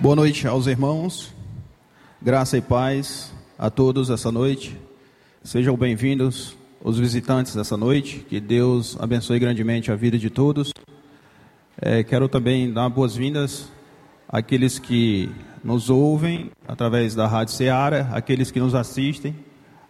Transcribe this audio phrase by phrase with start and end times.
[0.00, 1.34] Boa noite aos irmãos,
[2.22, 4.78] graça e paz a todos essa noite.
[5.42, 10.72] Sejam bem-vindos os visitantes dessa noite, que Deus abençoe grandemente a vida de todos.
[11.82, 13.72] É, quero também dar boas-vindas
[14.28, 15.28] àqueles que
[15.64, 19.34] nos ouvem através da Rádio Ceará, aqueles que nos assistem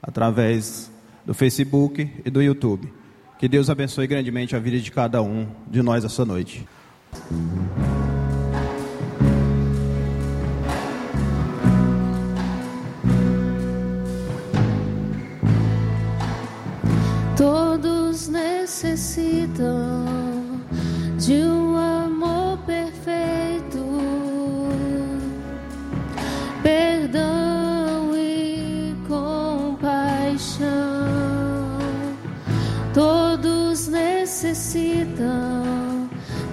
[0.02, 0.90] através
[1.26, 2.90] do Facebook e do YouTube.
[3.38, 6.66] Que Deus abençoe grandemente a vida de cada um de nós essa noite.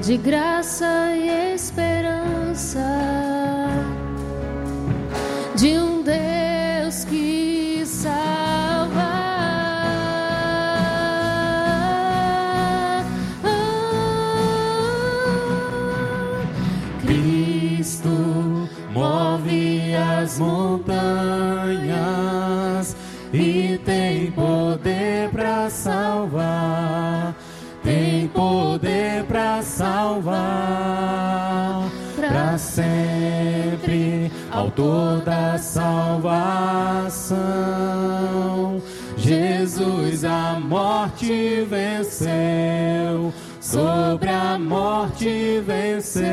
[0.06, 2.80] De graça e esperança,
[5.56, 9.26] de um Deus que salva.
[17.02, 20.86] Cristo move as montanhas
[23.34, 26.65] e tem poder para salvar.
[30.16, 37.36] Salvar para sempre, autor da salvação.
[39.18, 46.26] Jesus a morte venceu, sobre a morte venceu.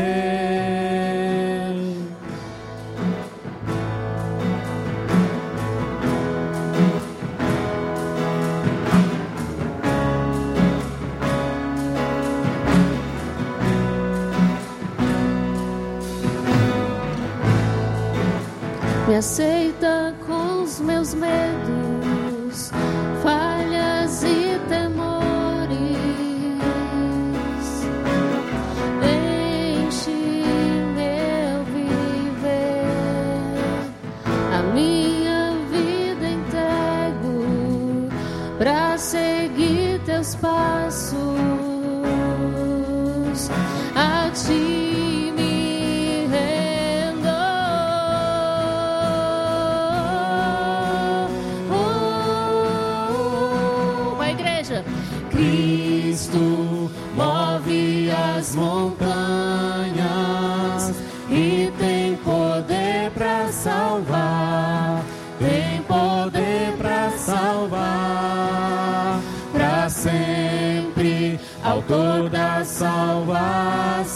[19.13, 21.52] Me aceita com os meus medos,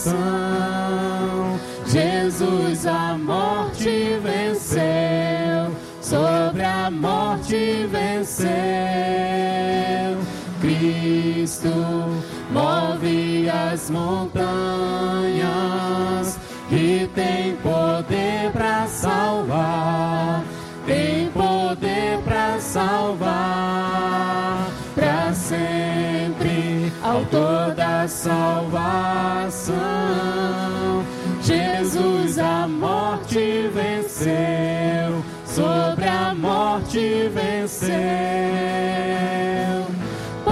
[0.06, 1.58] salvação.
[1.86, 8.46] Jesus a morte venceu, sobre a morte venceu.
[10.60, 11.68] Cristo
[12.50, 14.46] move as montanhas
[16.70, 20.42] e tem poder para salvar,
[20.86, 24.16] tem poder para salvar
[24.94, 29.65] para sempre, autor da salvação.
[34.24, 37.96] Venceu, sobre a morte venceu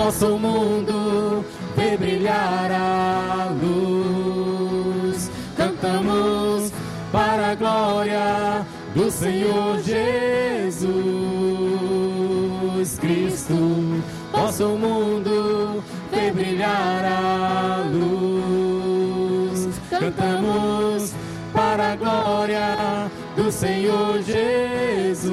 [0.04, 1.44] possa o mundo
[1.74, 5.30] ver brilhar a luz.
[5.56, 6.70] Cantamos
[7.10, 9.98] para a glória do Senhor Jesus
[12.98, 14.02] Cristo.
[14.30, 17.83] Possa o mundo ver brilhar a luz.
[23.54, 25.32] Senhor Jesus.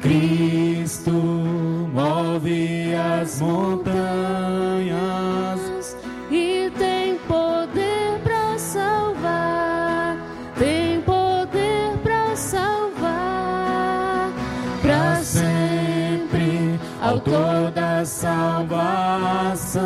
[0.00, 4.00] Cristo move as montanhas
[6.30, 10.16] e tem poder para salvar,
[10.58, 14.30] tem poder para salvar
[14.80, 19.80] para sempre, autor da salvação.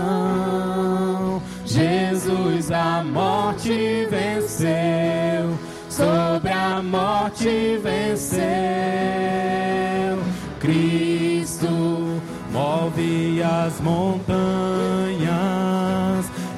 [1.64, 5.03] Jesus a morte venceu,
[6.94, 8.44] morte venceu.
[10.60, 11.68] Cristo
[12.52, 14.24] move as montanhas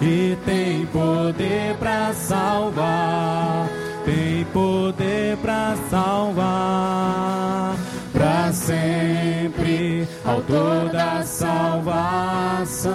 [0.02, 3.68] e tem poder para salvar,
[4.04, 7.76] tem poder para salvar
[8.16, 12.92] para sempre, autor da salvação.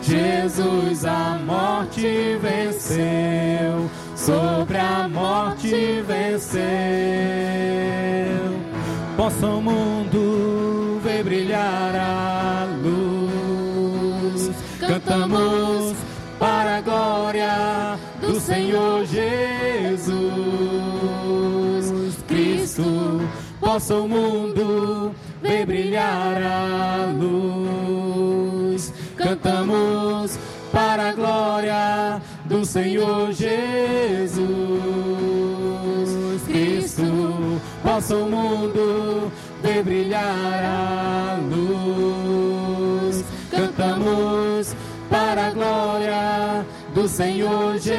[0.00, 5.57] Jesus a morte venceu, sobre a morte
[6.06, 6.58] venceu.
[9.16, 14.50] Possa o mundo ver brilhar a luz.
[14.78, 15.96] Cantamos
[16.38, 20.18] para a glória do Senhor Jesus.
[22.26, 23.20] Cristo,
[23.60, 28.92] possa o mundo ver brilhar a luz.
[29.16, 30.38] Cantamos
[30.72, 34.97] para a glória do Senhor Jesus.
[37.88, 39.32] Possa o mundo
[39.62, 43.24] ver brilhar a luz.
[43.50, 44.76] Cantamos
[45.08, 47.96] para a glória do Senhor Jesus.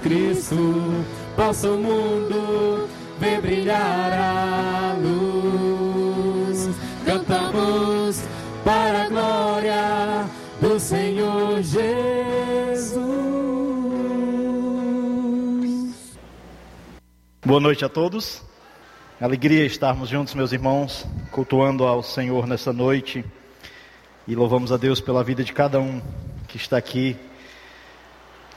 [0.00, 1.04] Cristo,
[1.34, 2.88] possa o mundo
[3.18, 6.70] ver brilhar a luz.
[7.04, 8.22] Cantamos
[8.64, 10.24] para a glória
[10.60, 12.05] do Senhor Jesus.
[17.46, 18.42] Boa noite a todos.
[19.20, 23.24] Alegria estarmos juntos, meus irmãos, cultuando ao Senhor nessa noite.
[24.26, 26.02] E louvamos a Deus pela vida de cada um
[26.48, 27.16] que está aqui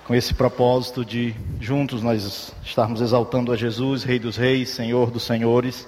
[0.08, 5.22] com esse propósito de juntos nós estarmos exaltando a Jesus, Rei dos Reis, Senhor dos
[5.22, 5.88] Senhores.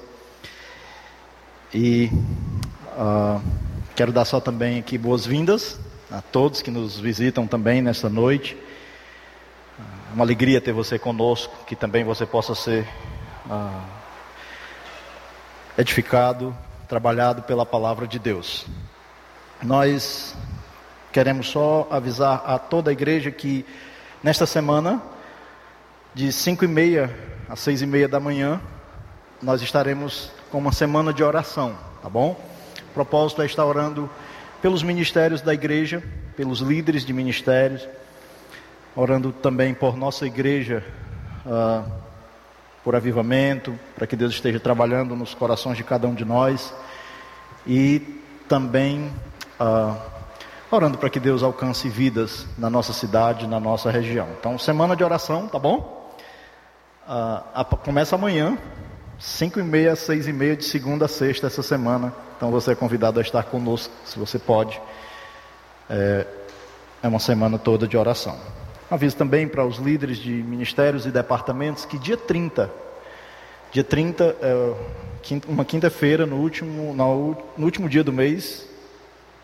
[1.73, 2.07] E
[2.95, 3.41] uh,
[3.95, 5.79] quero dar só também aqui boas-vindas
[6.11, 8.55] a todos que nos visitam também nessa noite.
[10.13, 12.85] Uma alegria ter você conosco, que também você possa ser
[13.49, 13.81] uh,
[15.77, 16.53] edificado,
[16.85, 18.65] trabalhado pela palavra de Deus.
[19.63, 20.35] Nós
[21.13, 23.65] queremos só avisar a toda a igreja que
[24.21, 25.01] nesta semana,
[26.13, 27.15] de 5 e meia
[27.47, 28.59] às 6 e meia da manhã,
[29.41, 32.31] nós estaremos com uma semana de oração, tá bom?
[32.89, 34.09] O propósito é estar orando
[34.61, 36.03] pelos ministérios da igreja,
[36.35, 37.87] pelos líderes de ministérios,
[38.95, 40.83] orando também por nossa igreja,
[41.45, 41.89] uh,
[42.83, 46.73] por avivamento, para que Deus esteja trabalhando nos corações de cada um de nós
[47.65, 49.11] e também
[49.59, 49.95] uh,
[50.69, 54.27] orando para que Deus alcance vidas na nossa cidade, na nossa região.
[54.39, 56.15] Então, semana de oração, tá bom?
[57.07, 58.57] Uh, começa amanhã,
[59.19, 62.13] 5 e meia, 6 e meia, de segunda a sexta essa semana.
[62.35, 64.81] Então, você é convidado a estar conosco, se você pode.
[65.89, 66.25] É,
[67.03, 68.37] é uma semana toda de oração.
[68.91, 72.69] Aviso também para os líderes de ministérios e departamentos que dia 30,
[73.71, 74.73] dia 30, é,
[75.47, 78.67] uma quinta-feira, no último, no último dia do mês,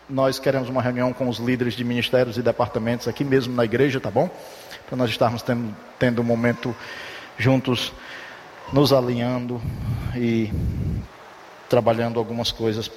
[0.06, 3.98] nós queremos uma reunião com os líderes de ministérios e departamentos aqui mesmo na igreja,
[3.98, 4.28] tá bom?
[4.86, 6.76] Para nós estarmos tendo, tendo um momento
[7.38, 7.90] juntos,
[8.70, 9.62] nos alinhando
[10.14, 10.52] e
[11.70, 12.90] trabalhando algumas coisas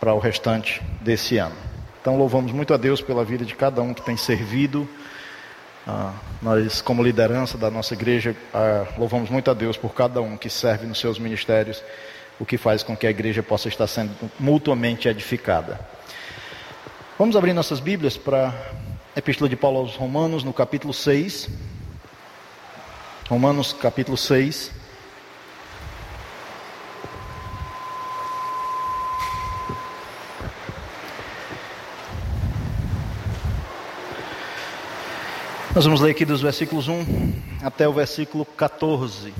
[0.00, 1.56] para o restante desse ano.
[2.00, 4.88] Então louvamos muito a Deus pela vida de cada um que tem servido.
[5.90, 6.12] Ah,
[6.42, 10.50] nós, como liderança da nossa igreja, ah, louvamos muito a Deus por cada um que
[10.50, 11.82] serve nos seus ministérios,
[12.38, 15.80] o que faz com que a igreja possa estar sendo mutuamente edificada.
[17.18, 18.48] Vamos abrir nossas Bíblias para
[19.16, 21.48] a Epístola de Paulo aos Romanos, no capítulo 6.
[23.30, 24.70] Romanos, capítulo 6.
[35.78, 37.04] Nós vamos ler aqui dos versículos 1
[37.62, 39.32] até o versículo 14.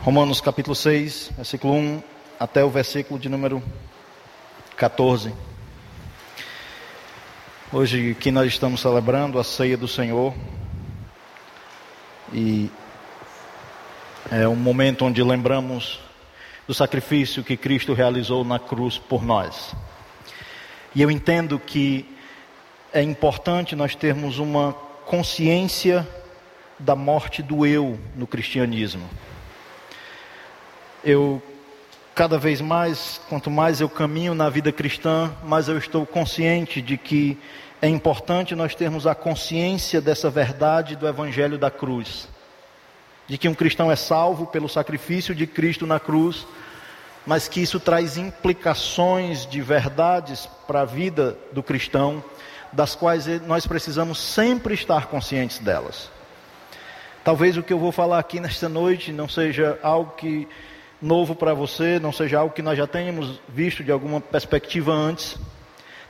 [0.00, 2.02] Romanos capítulo 6, versículo 1
[2.38, 3.60] até o versículo de número
[4.76, 5.34] 14.
[7.72, 10.32] Hoje que nós estamos celebrando a ceia do Senhor
[12.32, 12.70] e
[14.30, 15.98] é um momento onde lembramos
[16.66, 19.74] do sacrifício que Cristo realizou na cruz por nós.
[20.94, 22.06] E eu entendo que
[22.92, 24.72] é importante nós termos uma
[25.04, 26.06] consciência
[26.78, 29.08] da morte do eu no cristianismo
[31.04, 31.42] eu
[32.14, 36.96] cada vez mais, quanto mais eu caminho na vida cristã, mais eu estou consciente de
[36.96, 37.38] que
[37.82, 42.28] é importante nós termos a consciência dessa verdade do evangelho da cruz.
[43.26, 46.46] De que um cristão é salvo pelo sacrifício de Cristo na cruz,
[47.26, 52.22] mas que isso traz implicações de verdades para a vida do cristão,
[52.72, 56.10] das quais nós precisamos sempre estar conscientes delas.
[57.22, 60.46] Talvez o que eu vou falar aqui nesta noite não seja algo que
[61.00, 65.38] novo para você, não seja algo que nós já tenhamos visto de alguma perspectiva antes.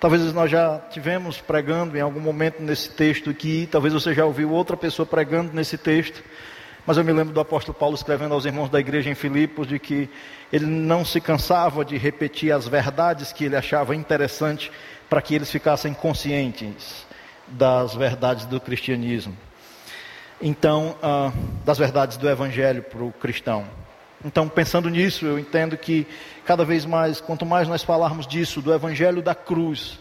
[0.00, 4.50] Talvez nós já tivemos pregando em algum momento nesse texto aqui, talvez você já ouviu
[4.50, 6.23] outra pessoa pregando nesse texto,
[6.87, 9.79] Mas eu me lembro do apóstolo Paulo escrevendo aos irmãos da igreja em Filipos de
[9.79, 10.09] que
[10.53, 14.71] ele não se cansava de repetir as verdades que ele achava interessante
[15.09, 17.07] para que eles ficassem conscientes
[17.49, 19.35] das verdades do cristianismo.
[20.43, 21.33] Então, ah,
[21.64, 23.64] das verdades do evangelho para o cristão.
[24.23, 26.07] Então, pensando nisso, eu entendo que
[26.45, 29.99] cada vez mais, quanto mais nós falarmos disso, do evangelho da cruz,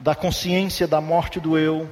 [0.00, 1.88] da consciência da morte do eu,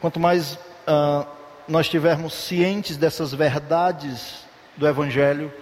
[0.00, 0.54] quanto mais
[0.86, 1.26] uh,
[1.66, 4.44] nós estivermos cientes dessas verdades
[4.76, 5.52] do evangelho,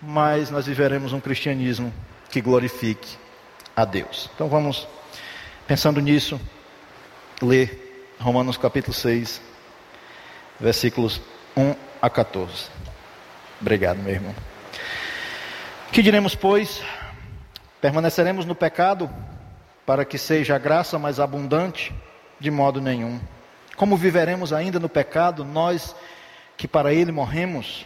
[0.00, 1.92] mais nós viveremos um cristianismo
[2.30, 3.16] que glorifique
[3.74, 4.30] a Deus.
[4.34, 4.86] Então vamos,
[5.66, 6.40] pensando nisso,
[7.40, 9.40] ler Romanos capítulo 6,
[10.60, 11.20] versículos
[11.56, 12.68] 1 a 14.
[13.60, 14.34] Obrigado, meu irmão.
[15.92, 16.82] Que diremos, pois?
[17.80, 19.10] Permaneceremos no pecado
[19.84, 21.92] para que seja a graça mais abundante?
[22.40, 23.20] De modo nenhum.
[23.76, 25.94] Como viveremos ainda no pecado, nós
[26.56, 27.84] que para ele morremos?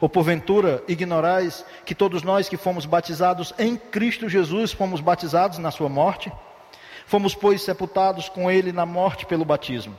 [0.00, 5.70] Ou porventura ignorais que todos nós que fomos batizados em Cristo Jesus fomos batizados na
[5.70, 6.30] sua morte?
[7.06, 9.96] Fomos, pois, sepultados com ele na morte pelo batismo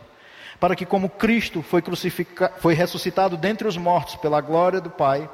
[0.59, 1.83] para que, como Cristo foi,
[2.59, 5.29] foi ressuscitado dentre os mortos pela glória do Pai,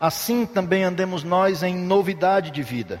[0.00, 3.00] assim também andemos nós em novidade de vida.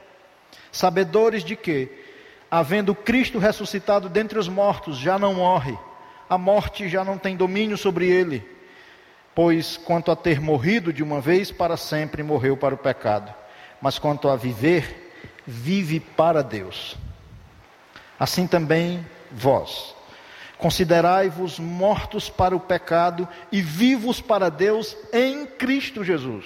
[0.71, 1.89] Sabedores de que,
[2.49, 5.77] havendo Cristo ressuscitado dentre os mortos, já não morre,
[6.29, 8.47] a morte já não tem domínio sobre ele.
[9.33, 13.33] Pois, quanto a ter morrido de uma vez para sempre, morreu para o pecado.
[13.81, 15.13] Mas quanto a viver,
[15.45, 16.97] vive para Deus.
[18.19, 19.95] Assim também vós
[20.61, 26.45] Considerai-vos mortos para o pecado e vivos para Deus em Cristo Jesus.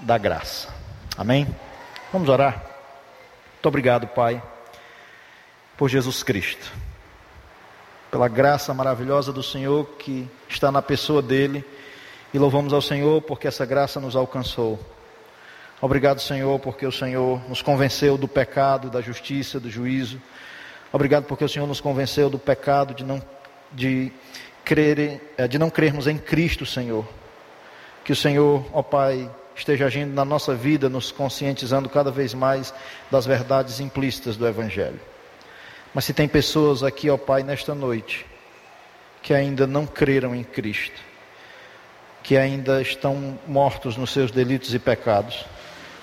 [0.00, 0.68] da graça.
[1.16, 1.46] Amém?
[2.12, 2.64] Vamos orar.
[3.54, 4.42] Muito obrigado, Pai,
[5.76, 6.70] por Jesus Cristo,
[8.10, 11.64] pela graça maravilhosa do Senhor que está na pessoa dele,
[12.32, 14.78] e louvamos ao Senhor porque essa graça nos alcançou.
[15.80, 20.20] Obrigado, Senhor, porque o Senhor nos convenceu do pecado, da justiça, do juízo
[20.94, 23.20] Obrigado porque o Senhor nos convenceu do pecado de não,
[23.72, 24.12] de
[24.64, 27.04] crer, eh, de não crermos em Cristo, Senhor.
[28.04, 32.74] Que o Senhor, ó Pai, esteja agindo na nossa vida, nos conscientizando cada vez mais
[33.10, 35.00] das verdades implícitas do Evangelho.
[35.94, 38.26] Mas se tem pessoas aqui, ó Pai, nesta noite,
[39.22, 41.00] que ainda não creram em Cristo,
[42.22, 45.44] que ainda estão mortos nos seus delitos e pecados,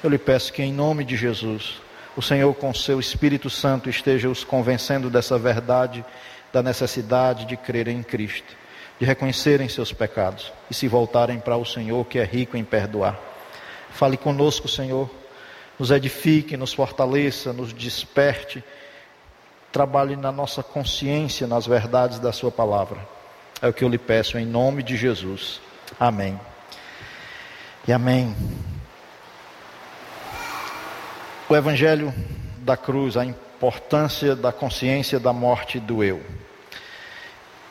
[0.04, 1.82] eu lhe peço que, em nome de Jesus,
[2.16, 6.04] o Senhor, com seu Espírito Santo, esteja os convencendo dessa verdade,
[6.52, 8.56] da necessidade de crerem em Cristo,
[9.00, 13.31] de reconhecerem seus pecados e se voltarem para o Senhor, que é rico em perdoar.
[13.92, 15.10] Fale conosco, Senhor,
[15.78, 18.64] nos edifique, nos fortaleça, nos desperte,
[19.72, 23.00] trabalhe na nossa consciência, nas verdades da Sua palavra.
[23.62, 25.62] É o que eu lhe peço em nome de Jesus.
[26.00, 26.40] Amém.
[27.88, 28.36] E amém
[31.52, 32.14] o Evangelho
[32.60, 36.22] da cruz, a importância da consciência da morte do eu.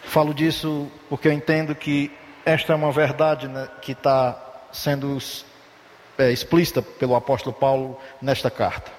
[0.02, 2.12] Falo disso porque eu entendo que
[2.44, 4.38] esta é uma verdade né, que está
[4.70, 5.16] sendo
[6.20, 8.92] é, explícita pelo apóstolo Paulo nesta carta.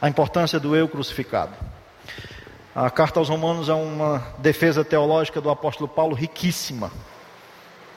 [0.00, 1.54] A importância do eu crucificado.
[2.74, 6.92] A carta aos Romanos é uma defesa teológica do apóstolo Paulo riquíssima.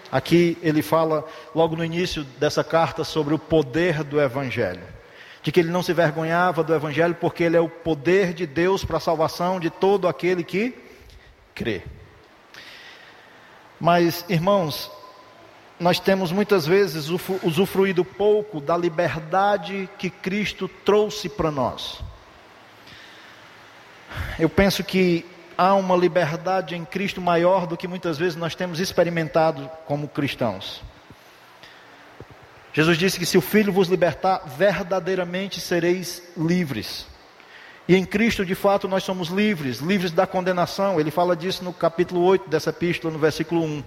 [0.10, 5.00] Aqui ele fala, logo no início dessa carta, sobre o poder do Evangelho
[5.42, 8.84] de que ele não se vergonhava do Evangelho, porque ele é o poder de Deus
[8.84, 10.76] para a salvação de todo aquele que
[11.56, 11.82] crê.
[13.80, 14.92] Mas, irmãos,
[15.80, 22.02] nós temos muitas vezes usufruído pouco da liberdade que Cristo trouxe para nós.
[24.38, 25.26] Eu penso que
[25.58, 30.82] há uma liberdade em Cristo maior do que muitas vezes nós temos experimentado como cristãos.
[32.74, 37.08] Jesus disse que se o Filho vos libertar, verdadeiramente sereis livres.
[37.88, 41.00] E em Cristo, de fato, nós somos livres, livres da condenação.
[41.00, 43.84] Ele fala disso no capítulo 8 dessa epístola, no versículo 1.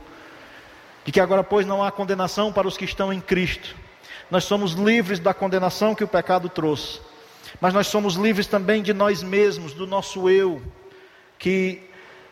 [1.05, 3.75] De que agora, pois, não há condenação para os que estão em Cristo.
[4.31, 7.01] Nós somos livres da condenação que o pecado trouxe.
[7.61, 10.63] Mas nós somos livres também de nós mesmos, do nosso eu,
[11.39, 11.83] que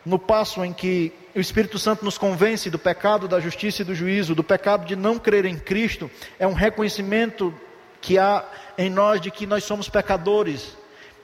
[0.05, 3.95] no passo em que o Espírito Santo nos convence do pecado, da justiça e do
[3.95, 6.09] juízo, do pecado de não crer em Cristo,
[6.39, 7.53] é um reconhecimento
[8.01, 8.43] que há
[8.77, 10.75] em nós de que nós somos pecadores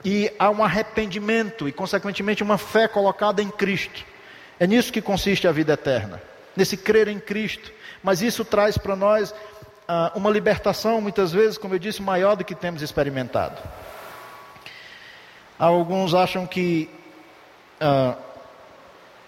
[0.05, 4.05] e há um arrependimento e, consequentemente, uma fé colocada em Cristo.
[4.59, 6.21] É nisso que consiste a vida eterna,
[6.57, 7.71] nesse crer em Cristo.
[8.03, 9.33] Mas isso traz para nós
[9.87, 13.61] ah, uma libertação, muitas vezes, como eu disse, maior do que temos experimentado.
[15.57, 16.89] Alguns acham que
[17.79, 18.15] ah,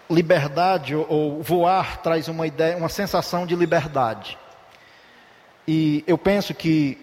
[0.09, 4.37] liberdade ou voar traz uma ideia, uma sensação de liberdade.
[5.67, 6.97] E eu penso que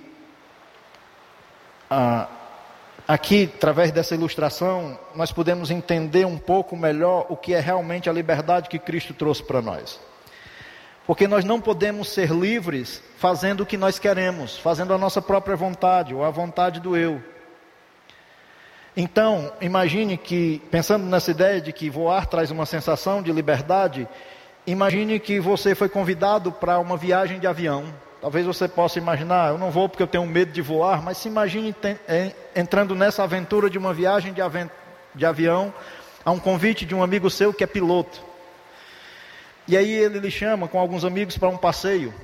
[1.88, 2.28] ah,
[3.06, 8.12] aqui, através dessa ilustração, nós podemos entender um pouco melhor o que é realmente a
[8.12, 10.00] liberdade que Cristo trouxe para nós.
[11.06, 15.54] Porque nós não podemos ser livres fazendo o que nós queremos, fazendo a nossa própria
[15.54, 17.22] vontade ou a vontade do eu.
[18.96, 24.08] Então, imagine que, pensando nessa ideia de que voar traz uma sensação de liberdade,
[24.66, 27.84] imagine que você foi convidado para uma viagem de avião.
[28.20, 31.28] Talvez você possa imaginar, eu não vou porque eu tenho medo de voar, mas se
[31.28, 31.76] imagine
[32.54, 34.40] entrando nessa aventura de uma viagem de,
[35.14, 35.72] de avião,
[36.25, 38.20] a um convite de um amigo seu que é piloto.
[39.68, 42.14] E aí ele lhe chama com alguns amigos para um passeio.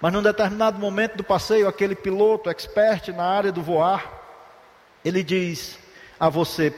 [0.00, 4.04] Mas num determinado momento do passeio, aquele piloto expert na área do voar,
[5.04, 5.78] ele diz:
[6.18, 6.70] a você: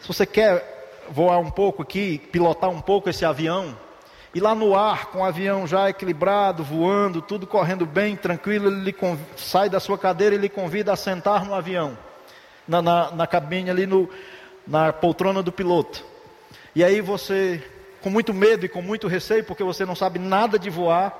[0.00, 3.76] se você quer voar um pouco aqui, pilotar um pouco esse avião,
[4.34, 8.80] e lá no ar, com o avião já equilibrado, voando, tudo correndo bem, tranquilo, ele
[8.80, 8.96] lhe
[9.36, 11.96] sai da sua cadeira e lhe convida a sentar no avião,
[12.66, 14.10] na, na, na cabine ali, no,
[14.66, 16.04] na poltrona do piloto.
[16.74, 17.62] E aí você,
[18.04, 21.18] com muito medo e com muito receio, porque você não sabe nada de voar,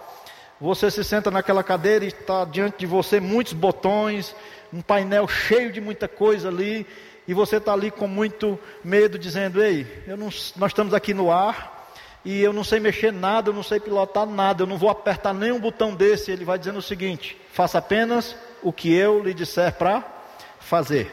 [0.60, 4.36] você se senta naquela cadeira e está diante de você muitos botões,
[4.70, 6.86] um painel cheio de muita coisa ali,
[7.26, 11.88] e você está ali com muito medo, dizendo: Ei, não, nós estamos aqui no ar
[12.22, 15.32] e eu não sei mexer nada, eu não sei pilotar nada, eu não vou apertar
[15.32, 16.30] nenhum botão desse.
[16.30, 20.04] Ele vai dizendo o seguinte: faça apenas o que eu lhe disser para
[20.60, 21.10] fazer.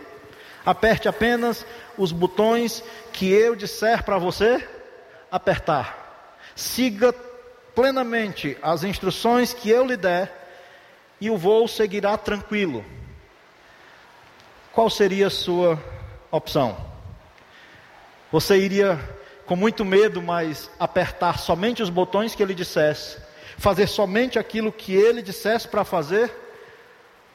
[0.65, 1.65] Aperte apenas
[1.97, 4.61] os botões que eu disser para você
[5.31, 5.97] apertar.
[6.55, 7.13] Siga
[7.73, 10.39] plenamente as instruções que eu lhe der
[11.19, 12.83] e o voo seguirá tranquilo.
[14.73, 15.79] Qual seria a sua
[16.31, 16.77] opção.
[18.31, 18.97] Você iria
[19.45, 23.17] com muito medo, mas apertar somente os botões que ele dissesse,
[23.57, 26.33] fazer somente aquilo que ele dissesse para fazer,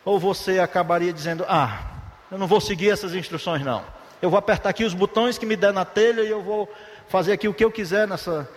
[0.04, 1.90] ou você acabaria dizendo: Ah,
[2.30, 3.84] eu não vou seguir essas instruções, não.
[4.22, 6.72] Eu vou apertar aqui os botões que me der na telha e eu vou
[7.08, 8.48] fazer aqui o que eu quiser nessa,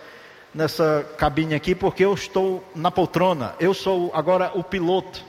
[0.54, 5.24] nessa cabine aqui, porque eu estou na poltrona, eu sou agora o piloto.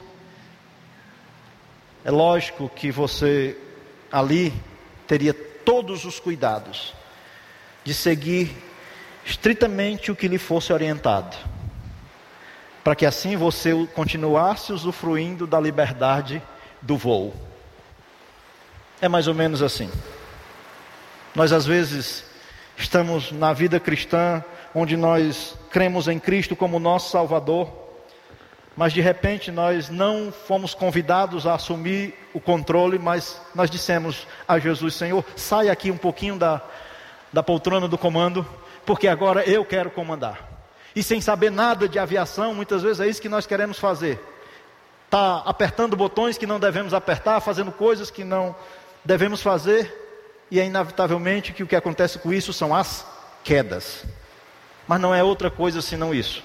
[2.03, 3.55] É lógico que você
[4.11, 4.53] ali
[5.05, 6.93] teria todos os cuidados
[7.83, 8.51] de seguir
[9.23, 11.37] estritamente o que lhe fosse orientado,
[12.83, 16.41] para que assim você continuasse usufruindo da liberdade
[16.81, 17.33] do voo.
[18.99, 19.89] É mais ou menos assim.
[21.35, 22.30] Nós às vezes
[22.81, 27.69] estamos na vida cristã, onde nós cremos em Cristo como nosso Salvador,
[28.75, 34.57] mas de repente nós não fomos convidados a assumir o controle, mas nós dissemos a
[34.57, 36.61] Jesus: Senhor, sai aqui um pouquinho da,
[37.31, 38.45] da poltrona do comando,
[38.85, 40.49] porque agora eu quero comandar.
[40.95, 44.19] E sem saber nada de aviação, muitas vezes é isso que nós queremos fazer.
[45.05, 48.55] Está apertando botões que não devemos apertar, fazendo coisas que não
[49.03, 50.00] devemos fazer,
[50.51, 53.07] e é inevitavelmente que o que acontece com isso são as
[53.41, 54.03] quedas.
[54.85, 56.43] Mas não é outra coisa senão isso.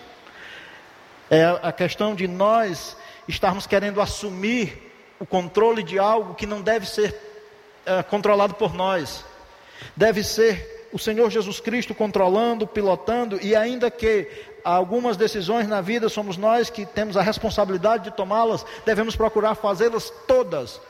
[1.29, 6.89] É a questão de nós estarmos querendo assumir o controle de algo que não deve
[6.89, 7.15] ser
[7.85, 9.25] é, controlado por nós.
[9.97, 14.31] Deve ser o Senhor Jesus Cristo controlando, pilotando, e ainda que
[14.63, 20.11] algumas decisões na vida somos nós que temos a responsabilidade de tomá-las, devemos procurar fazê-las
[20.29, 20.81] todas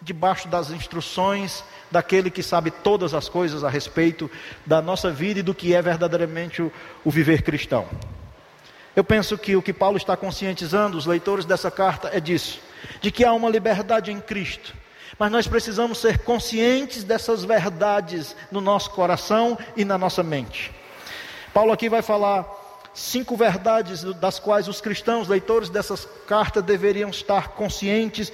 [0.00, 4.30] debaixo das instruções daquele que sabe todas as coisas a respeito
[4.64, 6.72] da nossa vida e do que é verdadeiramente o,
[7.04, 7.86] o viver cristão.
[8.94, 12.60] Eu penso que o que Paulo está conscientizando os leitores dessa carta é disso,
[13.00, 14.74] de que há uma liberdade em Cristo,
[15.18, 20.72] Mas nós precisamos ser conscientes dessas verdades no nosso coração e na nossa mente.
[21.54, 22.44] Paulo aqui vai falar
[22.92, 28.32] cinco verdades das quais os cristãos, leitores dessas cartas, deveriam estar conscientes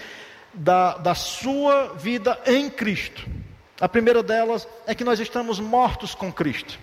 [0.55, 3.27] da, da sua vida em Cristo.
[3.81, 6.79] A primeira delas é que nós estamos mortos com Cristo.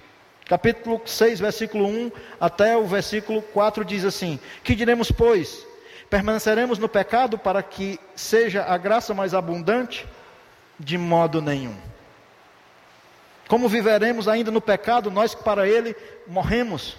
[0.45, 5.65] Capítulo 6, versículo 1 até o versículo 4 diz assim: Que diremos, pois?
[6.09, 10.07] Permaneceremos no pecado para que seja a graça mais abundante?
[10.79, 11.77] De modo nenhum.
[13.47, 15.95] Como viveremos ainda no pecado, nós que para ele
[16.27, 16.97] morremos?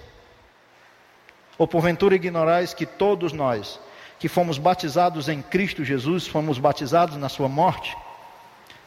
[1.59, 3.81] Ou porventura ignorais que todos nós,
[4.21, 7.97] que fomos batizados em Cristo Jesus, fomos batizados na sua morte?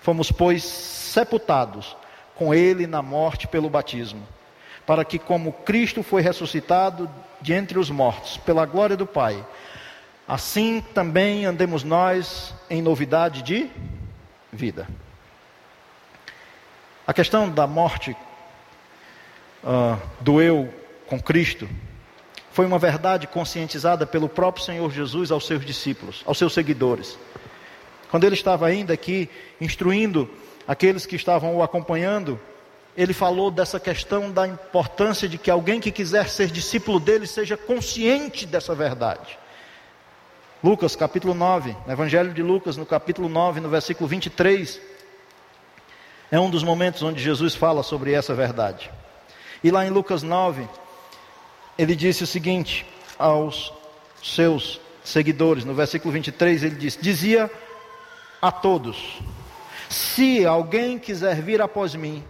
[0.01, 1.97] Fomos, pois, sepultados
[2.35, 4.25] com ele na morte pelo batismo,
[4.85, 7.09] para que, como Cristo foi ressuscitado
[7.41, 9.43] de entre os mortos, pela glória do Pai,
[10.27, 13.69] Assim também andemos nós em novidade de
[14.51, 14.87] vida.
[17.05, 18.15] A questão da morte
[19.63, 20.73] uh, do eu
[21.07, 21.67] com Cristo
[22.53, 27.17] foi uma verdade conscientizada pelo próprio Senhor Jesus aos seus discípulos, aos seus seguidores.
[28.11, 29.27] Quando ele estava ainda aqui
[29.59, 30.29] instruindo
[30.67, 32.39] aqueles que estavam o acompanhando,
[32.95, 37.57] ele falou dessa questão da importância de que alguém que quiser ser discípulo dele seja
[37.57, 39.35] consciente dessa verdade.
[40.63, 44.79] Lucas capítulo 9, no Evangelho de Lucas, no capítulo 9, no versículo 23,
[46.29, 48.91] é um dos momentos onde Jesus fala sobre essa verdade.
[49.63, 50.67] E lá em Lucas 9,
[51.77, 52.85] ele disse o seguinte
[53.17, 53.73] aos
[54.21, 57.49] seus seguidores, no versículo 23, ele diz: Dizia
[58.41, 59.19] a todos:
[59.89, 62.23] Se alguém quiser vir após mim,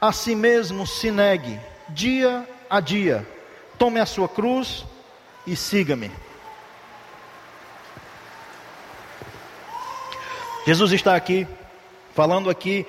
[0.00, 3.26] a si mesmo se negue, dia a dia,
[3.78, 4.84] tome a sua cruz
[5.46, 6.10] e siga-me.
[10.66, 11.46] Jesus está aqui,
[12.14, 12.86] falando aqui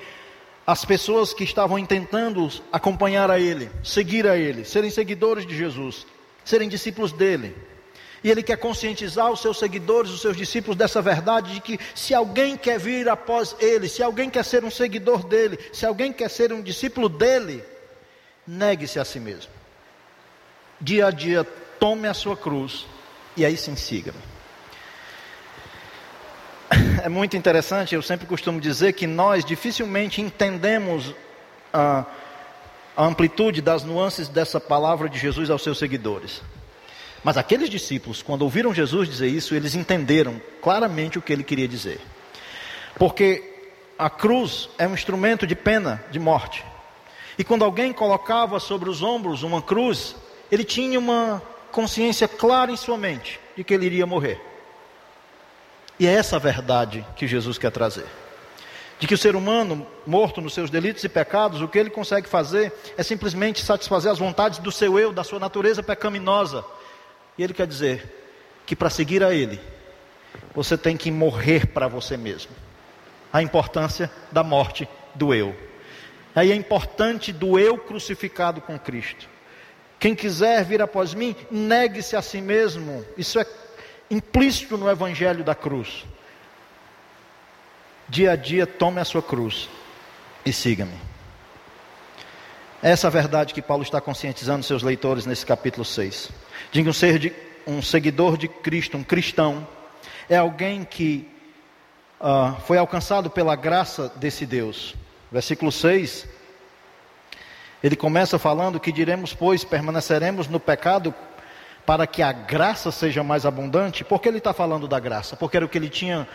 [0.66, 6.06] as pessoas que estavam tentando acompanhar a Ele, seguir a Ele, serem seguidores de Jesus,
[6.44, 7.56] serem discípulos dele.
[8.24, 12.12] E Ele quer conscientizar os seus seguidores, os seus discípulos dessa verdade de que se
[12.12, 16.28] alguém quer vir após Ele, se alguém quer ser um seguidor dele, se alguém quer
[16.28, 17.62] ser um discípulo dele,
[18.44, 19.52] negue-se a si mesmo.
[20.80, 21.44] Dia a dia,
[21.78, 22.86] tome a sua cruz
[23.36, 24.35] e aí sim siga-me
[27.06, 31.14] é muito interessante, eu sempre costumo dizer que nós dificilmente entendemos
[31.72, 32.04] a,
[32.96, 36.42] a amplitude das nuances dessa palavra de Jesus aos seus seguidores.
[37.22, 41.68] Mas aqueles discípulos, quando ouviram Jesus dizer isso, eles entenderam claramente o que ele queria
[41.68, 42.00] dizer.
[42.98, 43.54] Porque
[43.96, 46.64] a cruz é um instrumento de pena, de morte.
[47.38, 50.16] E quando alguém colocava sobre os ombros uma cruz,
[50.50, 51.40] ele tinha uma
[51.70, 54.55] consciência clara em sua mente de que ele iria morrer.
[55.98, 58.06] E é essa a verdade que Jesus quer trazer.
[58.98, 62.28] De que o ser humano, morto nos seus delitos e pecados, o que ele consegue
[62.28, 66.64] fazer é simplesmente satisfazer as vontades do seu eu, da sua natureza pecaminosa.
[67.36, 68.24] E ele quer dizer
[68.64, 69.60] que para seguir a ele,
[70.54, 72.52] você tem que morrer para você mesmo.
[73.32, 75.54] A importância da morte do eu.
[76.34, 79.28] Aí é importante do eu crucificado com Cristo.
[79.98, 83.04] Quem quiser vir após mim, negue-se a si mesmo.
[83.16, 83.46] Isso é
[84.10, 86.04] implícito no Evangelho da cruz.
[88.08, 89.68] Dia a dia, tome a sua cruz
[90.44, 90.96] e siga-me.
[92.82, 96.30] Essa é a verdade que Paulo está conscientizando seus leitores nesse capítulo 6.
[96.70, 97.32] Diga um ser de
[97.66, 99.66] um seguidor de Cristo, um cristão,
[100.28, 101.28] é alguém que
[102.20, 104.94] uh, foi alcançado pela graça desse Deus.
[105.32, 106.28] Versículo 6,
[107.82, 111.14] ele começa falando que diremos, pois, permaneceremos no pecado
[111.86, 115.36] para que a graça seja mais abundante, por que ele está falando da graça?
[115.36, 116.28] Porque era o que ele tinha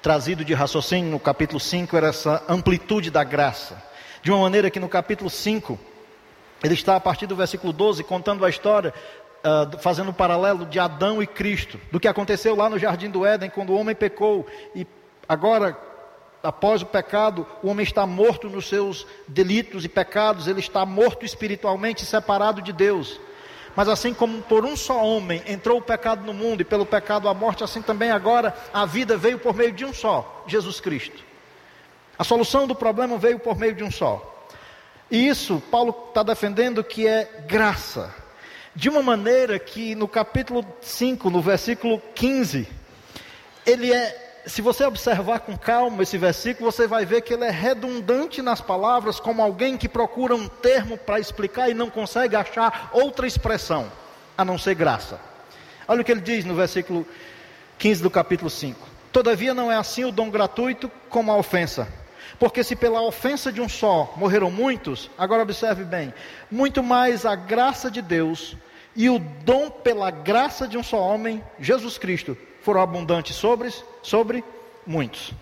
[0.00, 3.80] trazido de raciocínio no capítulo 5, era essa amplitude da graça.
[4.22, 5.78] De uma maneira que no capítulo 5,
[6.62, 8.94] ele está a partir do versículo 12 contando a história,
[9.44, 13.26] uh, fazendo um paralelo de Adão e Cristo, do que aconteceu lá no jardim do
[13.26, 14.86] Éden, quando o homem pecou e
[15.28, 15.76] agora
[16.42, 21.24] após o pecado, o homem está morto nos seus delitos e pecados, ele está morto
[21.24, 23.18] espiritualmente, separado de Deus.
[23.76, 27.28] Mas assim como por um só homem entrou o pecado no mundo e pelo pecado
[27.28, 31.22] a morte, assim também agora a vida veio por meio de um só, Jesus Cristo.
[32.18, 34.48] A solução do problema veio por meio de um só.
[35.10, 38.14] E isso Paulo está defendendo que é graça.
[38.74, 42.68] De uma maneira que no capítulo 5, no versículo 15,
[43.66, 47.50] ele é se você observar com calma esse versículo, você vai ver que ele é
[47.50, 52.90] redundante nas palavras, como alguém que procura um termo para explicar e não consegue achar
[52.92, 53.90] outra expressão,
[54.36, 55.18] a não ser graça.
[55.88, 57.06] Olha o que ele diz no versículo
[57.78, 58.78] 15 do capítulo 5.
[59.12, 61.88] Todavia não é assim o dom gratuito como a ofensa.
[62.38, 66.12] Porque se pela ofensa de um só morreram muitos, agora observe bem,
[66.50, 68.56] muito mais a graça de Deus
[68.96, 73.72] e o dom pela graça de um só homem, Jesus Cristo, foram abundantes sobre,
[74.02, 74.42] sobre
[74.86, 75.32] muitos.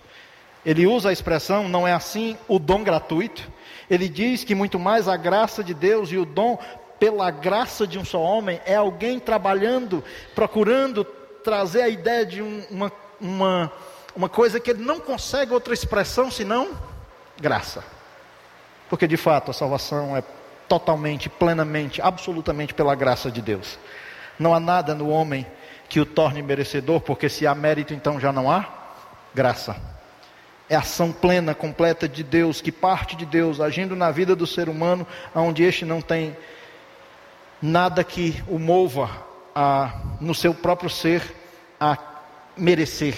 [0.65, 3.49] Ele usa a expressão, não é assim, o dom gratuito.
[3.89, 6.59] Ele diz que muito mais a graça de Deus e o dom
[6.99, 10.03] pela graça de um só homem é alguém trabalhando,
[10.35, 11.03] procurando
[11.43, 13.71] trazer a ideia de um, uma, uma,
[14.15, 16.77] uma coisa que ele não consegue outra expressão senão
[17.39, 17.83] graça.
[18.89, 20.23] Porque de fato a salvação é
[20.67, 23.77] totalmente, plenamente, absolutamente pela graça de Deus.
[24.39, 25.45] Não há nada no homem
[25.93, 28.67] que o torne merecedor, porque se há mérito, então já não há
[29.31, 29.79] graça.
[30.67, 34.69] É ação plena, completa de Deus, que parte de Deus, agindo na vida do ser
[34.69, 36.35] humano, onde este não tem
[37.61, 39.07] nada que o mova
[39.53, 41.21] a, no seu próprio ser
[41.79, 41.95] a
[42.57, 43.13] merecer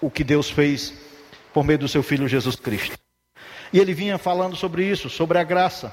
[0.00, 0.94] o que Deus fez
[1.52, 2.96] por meio do seu Filho Jesus Cristo.
[3.70, 5.92] E ele vinha falando sobre isso, sobre a graça.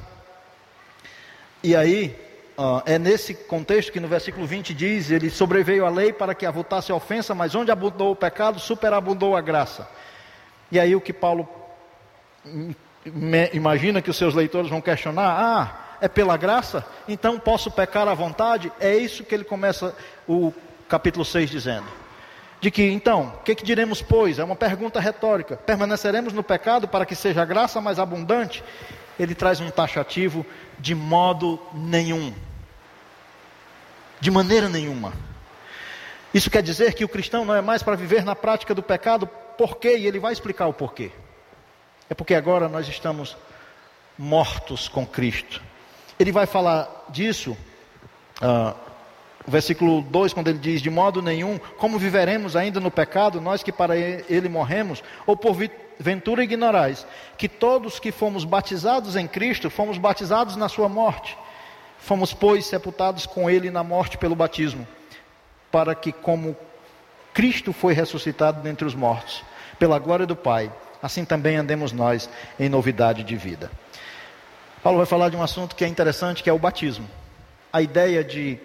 [1.62, 2.16] E aí,
[2.60, 6.46] uh, é nesse contexto que no versículo 20 diz: Ele sobreveio a lei para que
[6.46, 9.88] avultasse a ofensa, mas onde abundou o pecado, superabundou a graça.
[10.70, 11.48] E aí, o que Paulo
[13.54, 16.86] imagina que os seus leitores vão questionar: Ah, é pela graça?
[17.08, 18.72] Então posso pecar à vontade?
[18.80, 19.96] É isso que ele começa
[20.28, 20.54] o
[20.88, 21.88] capítulo 6 dizendo.
[22.62, 24.38] De que então, o que, que diremos, pois?
[24.38, 25.56] É uma pergunta retórica.
[25.56, 28.62] Permaneceremos no pecado para que seja a graça mais abundante?
[29.18, 30.46] Ele traz um taxativo
[30.78, 32.34] de modo nenhum.
[34.20, 35.14] De maneira nenhuma.
[36.34, 39.28] Isso quer dizer que o cristão não é mais para viver na prática do pecado,
[39.58, 39.98] por quê?
[39.98, 41.12] E ele vai explicar o porquê.
[42.10, 43.36] É porque agora nós estamos
[44.18, 45.62] mortos com Cristo.
[46.20, 47.58] Ele vai falar disso,
[48.42, 48.76] uh,
[49.48, 53.72] versículo 2, quando ele diz: De modo nenhum, como viveremos ainda no pecado, nós que
[53.72, 55.58] para ele morremos, ou por
[56.00, 61.38] ventura ignorais, que todos que fomos batizados em Cristo, fomos batizados na sua morte.
[62.00, 64.88] Fomos, pois, sepultados com ele na morte pelo batismo,
[65.72, 66.56] para que, como
[67.34, 69.44] Cristo foi ressuscitado dentre os mortos,
[69.78, 73.70] pela glória do Pai, assim também andemos nós em novidade de vida.
[74.82, 77.08] Paulo vai falar de um assunto que é interessante, que é o batismo.
[77.72, 78.60] A ideia de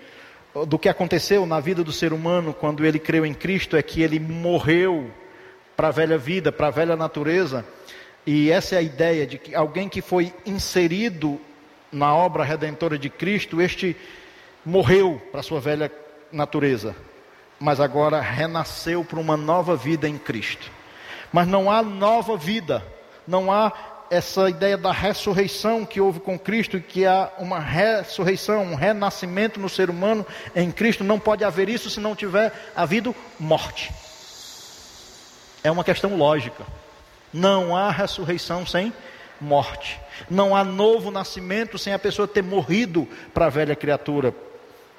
[0.69, 4.03] do que aconteceu na vida do ser humano quando ele creu em Cristo é que
[4.03, 5.11] ele morreu
[5.77, 7.65] para a velha vida, para a velha natureza.
[8.25, 11.41] E essa é a ideia de que alguém que foi inserido
[11.95, 13.97] na obra redentora de Cristo, este
[14.65, 15.91] morreu para a sua velha
[16.33, 16.95] natureza,
[17.61, 20.71] mas agora renasceu para uma nova vida em Cristo.
[21.33, 22.85] Mas não há nova vida,
[23.27, 23.73] não há
[24.11, 29.69] essa ideia da ressurreição que houve com Cristo, que há uma ressurreição, um renascimento no
[29.69, 33.93] ser humano em Cristo, não pode haver isso se não tiver havido morte.
[35.63, 36.65] É uma questão lógica.
[37.33, 38.93] Não há ressurreição sem
[39.41, 40.01] morte.
[40.31, 44.35] Não há novo nascimento sem a pessoa ter morrido para a velha criatura,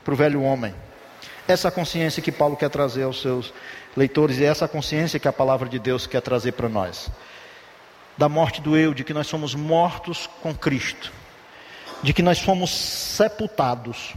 [0.04, 0.74] para o velho homem.
[1.48, 3.54] Essa consciência que Paulo quer trazer aos seus
[3.96, 7.10] leitores e essa consciência que a palavra de Deus quer trazer para nós.
[8.18, 11.12] Da morte do eu, de que nós somos mortos com Cristo,
[12.02, 14.14] de que nós fomos sepultados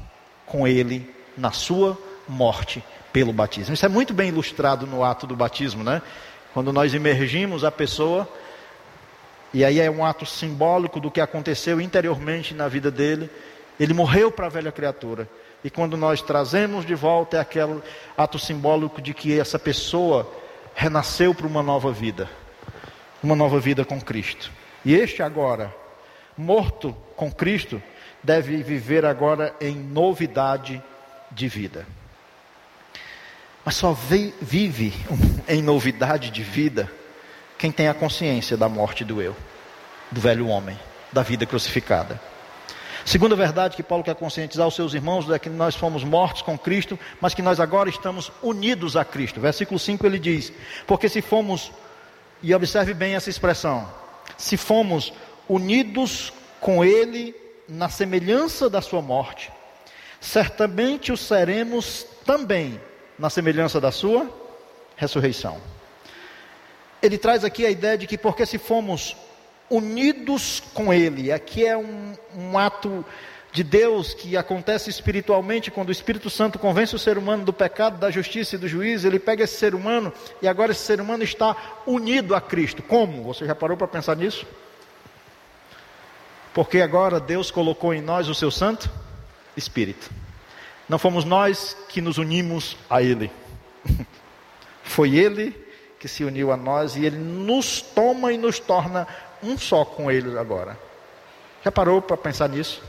[0.46, 3.74] com Ele na Sua morte pelo batismo.
[3.74, 6.02] Isso é muito bem ilustrado no ato do batismo, né?
[6.54, 8.28] Quando nós emergimos a pessoa,
[9.52, 13.30] e aí é um ato simbólico do que aconteceu interiormente na vida dele,
[13.78, 15.28] ele morreu para a velha criatura.
[15.64, 17.82] E quando nós trazemos de volta é aquele
[18.16, 20.30] ato simbólico de que essa pessoa
[20.74, 22.28] renasceu para uma nova vida,
[23.22, 24.50] uma nova vida com Cristo.
[24.84, 25.74] E este agora,
[26.36, 27.82] morto com Cristo,
[28.22, 30.82] deve viver agora em novidade
[31.32, 31.86] de vida
[33.68, 34.94] mas só vive
[35.46, 36.90] em novidade de vida
[37.58, 39.36] quem tem a consciência da morte do eu,
[40.10, 40.78] do velho homem,
[41.12, 42.20] da vida crucificada.
[43.04, 46.58] Segunda verdade que Paulo quer conscientizar os seus irmãos é que nós fomos mortos com
[46.58, 49.40] Cristo, mas que nós agora estamos unidos a Cristo.
[49.40, 50.52] Versículo 5 ele diz:
[50.86, 51.72] Porque se fomos,
[52.42, 53.88] e observe bem essa expressão,
[54.36, 55.12] se fomos
[55.48, 57.34] unidos com Ele
[57.68, 59.50] na semelhança da Sua morte,
[60.20, 62.80] certamente o seremos também
[63.18, 64.28] na semelhança da sua
[64.96, 65.58] ressurreição.
[67.02, 69.16] Ele traz aqui a ideia de que porque se fomos
[69.70, 73.04] unidos com Ele, aqui é um, um ato
[73.52, 77.98] de Deus que acontece espiritualmente quando o Espírito Santo convence o ser humano do pecado,
[77.98, 81.22] da justiça e do juízo, ele pega esse ser humano e agora esse ser humano
[81.22, 81.56] está
[81.86, 82.82] unido a Cristo.
[82.82, 83.22] Como?
[83.24, 84.46] Você já parou para pensar nisso?
[86.52, 88.90] Porque agora Deus colocou em nós o seu Santo
[89.56, 90.10] Espírito.
[90.88, 93.30] Não fomos nós que nos unimos a Ele.
[94.82, 95.67] Foi Ele
[95.98, 99.06] que se uniu a nós e ele nos toma e nos torna
[99.42, 100.78] um só com ele agora.
[101.64, 102.82] Já parou para pensar nisso?